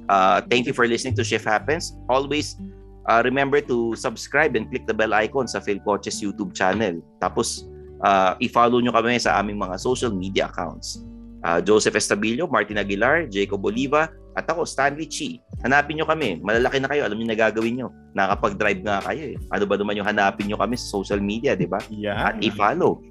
Uh, 0.10 0.42
thank 0.50 0.66
you 0.66 0.74
for 0.74 0.90
listening 0.90 1.14
to 1.14 1.24
Chef 1.24 1.46
Happens. 1.46 1.94
Always 2.10 2.58
uh, 3.06 3.22
remember 3.22 3.62
to 3.62 3.94
subscribe 3.94 4.58
and 4.58 4.66
click 4.74 4.90
the 4.90 4.96
bell 4.98 5.14
icon 5.14 5.46
sa 5.46 5.62
Phil 5.62 5.78
Coche's 5.86 6.18
YouTube 6.18 6.58
channel. 6.58 6.98
Tapos, 7.22 7.70
uh, 8.02 8.34
i-follow 8.42 8.82
nyo 8.82 8.90
kami 8.90 9.22
sa 9.22 9.38
aming 9.38 9.62
mga 9.62 9.78
social 9.78 10.10
media 10.10 10.50
accounts. 10.50 11.06
Uh, 11.40 11.60
Joseph 11.64 11.96
Estabilio, 11.96 12.52
Martin 12.52 12.78
Aguilar, 12.78 13.28
Jacob 13.32 13.64
Oliva, 13.64 14.12
at 14.36 14.48
ako, 14.48 14.64
Stanley 14.64 15.08
Chi. 15.08 15.40
Hanapin 15.64 16.00
nyo 16.00 16.08
kami. 16.08 16.40
Malalaki 16.40 16.80
na 16.80 16.88
kayo. 16.88 17.04
Alam 17.04 17.20
nyo 17.20 17.28
na 17.32 17.40
gagawin 17.40 17.74
nyo. 17.80 17.88
Nakakapag-drive 18.16 18.82
nga 18.84 19.04
kayo 19.04 19.36
eh. 19.36 19.38
Ano 19.52 19.64
ba 19.68 19.76
naman 19.76 20.00
yung 20.00 20.08
hanapin 20.08 20.48
nyo 20.48 20.56
kami 20.56 20.80
sa 20.80 20.88
social 20.96 21.20
media, 21.20 21.56
di 21.56 21.68
ba? 21.68 21.80
At 21.80 21.92
Yan. 21.92 22.44
i-follow. 22.44 23.04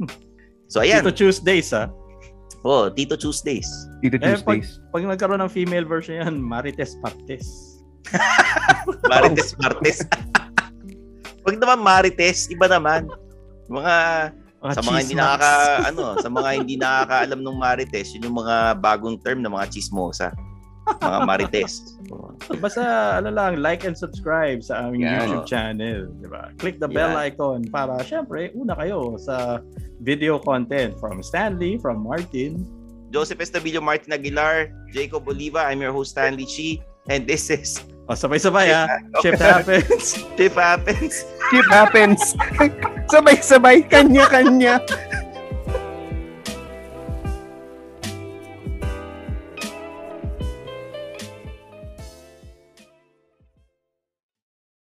So, 0.68 0.80
ayan. 0.80 1.00
Dito 1.04 1.12
Tuesdays 1.12 1.72
ah. 1.72 1.88
Oh, 2.64 2.88
Tito 2.92 3.16
Tuesdays. 3.16 3.68
Tito 4.00 4.16
Eh, 4.20 4.40
pag, 4.40 4.60
Tuesdays. 4.60 4.80
pag 4.92 5.04
nagkaroon 5.04 5.40
ng 5.44 5.52
female 5.52 5.84
version 5.88 6.20
yan, 6.20 6.36
Marites 6.36 6.96
Partes. 7.00 7.44
Marites 9.10 9.52
Martes. 9.56 10.04
Wag 11.48 11.56
naman 11.56 11.80
Marites, 11.80 12.48
iba 12.52 12.68
naman. 12.68 13.08
Mga 13.68 13.94
Mga 14.58 14.74
sa 14.74 14.82
mga 14.82 14.98
hindi 15.06 15.14
nakaka 15.14 15.52
ano, 15.86 16.04
sa 16.18 16.28
mga 16.28 16.48
hindi 16.58 16.74
nakakaalam 16.74 17.40
ng 17.46 17.56
Marites, 17.58 18.10
yun 18.14 18.26
yung 18.26 18.38
mga 18.42 18.82
bagong 18.82 19.16
term 19.22 19.38
na 19.38 19.50
mga 19.50 19.70
chismosa. 19.70 20.34
Mga 20.98 21.18
Marites. 21.28 21.94
Basta 22.58 22.82
ano 23.22 23.30
lang, 23.30 23.62
like 23.62 23.86
and 23.86 23.94
subscribe 23.94 24.58
sa 24.64 24.88
aming 24.88 25.06
Yan. 25.06 25.30
YouTube 25.30 25.46
channel, 25.46 26.10
'di 26.18 26.28
ba? 26.32 26.50
Click 26.58 26.82
the 26.82 26.90
bell 26.90 27.14
Yan. 27.14 27.30
icon 27.30 27.60
para 27.70 28.02
syempre 28.02 28.50
una 28.58 28.74
kayo 28.74 29.14
sa 29.20 29.62
video 30.02 30.42
content 30.42 30.98
from 30.98 31.22
Stanley, 31.22 31.78
from 31.78 32.02
Martin. 32.02 32.66
Joseph 33.08 33.40
Estabilio, 33.40 33.80
Martin 33.80 34.12
Aguilar, 34.12 34.68
Jacob 34.92 35.24
Oliva, 35.24 35.64
I'm 35.64 35.80
your 35.80 35.96
host 35.96 36.12
Stanley 36.12 36.44
Chi, 36.44 36.76
and 37.08 37.24
this 37.24 37.48
is 37.48 37.80
O 38.08 38.16
sabay-sabay 38.16 38.72
ah. 38.72 38.88
Shift 39.20 39.40
happens. 39.52 40.04
Shift 40.32 40.56
Happens. 40.56 41.14
Shit 41.52 41.68
happens. 41.68 42.20
Sabay-sabay, 43.12 43.84
kanya-kanya. 43.88 44.80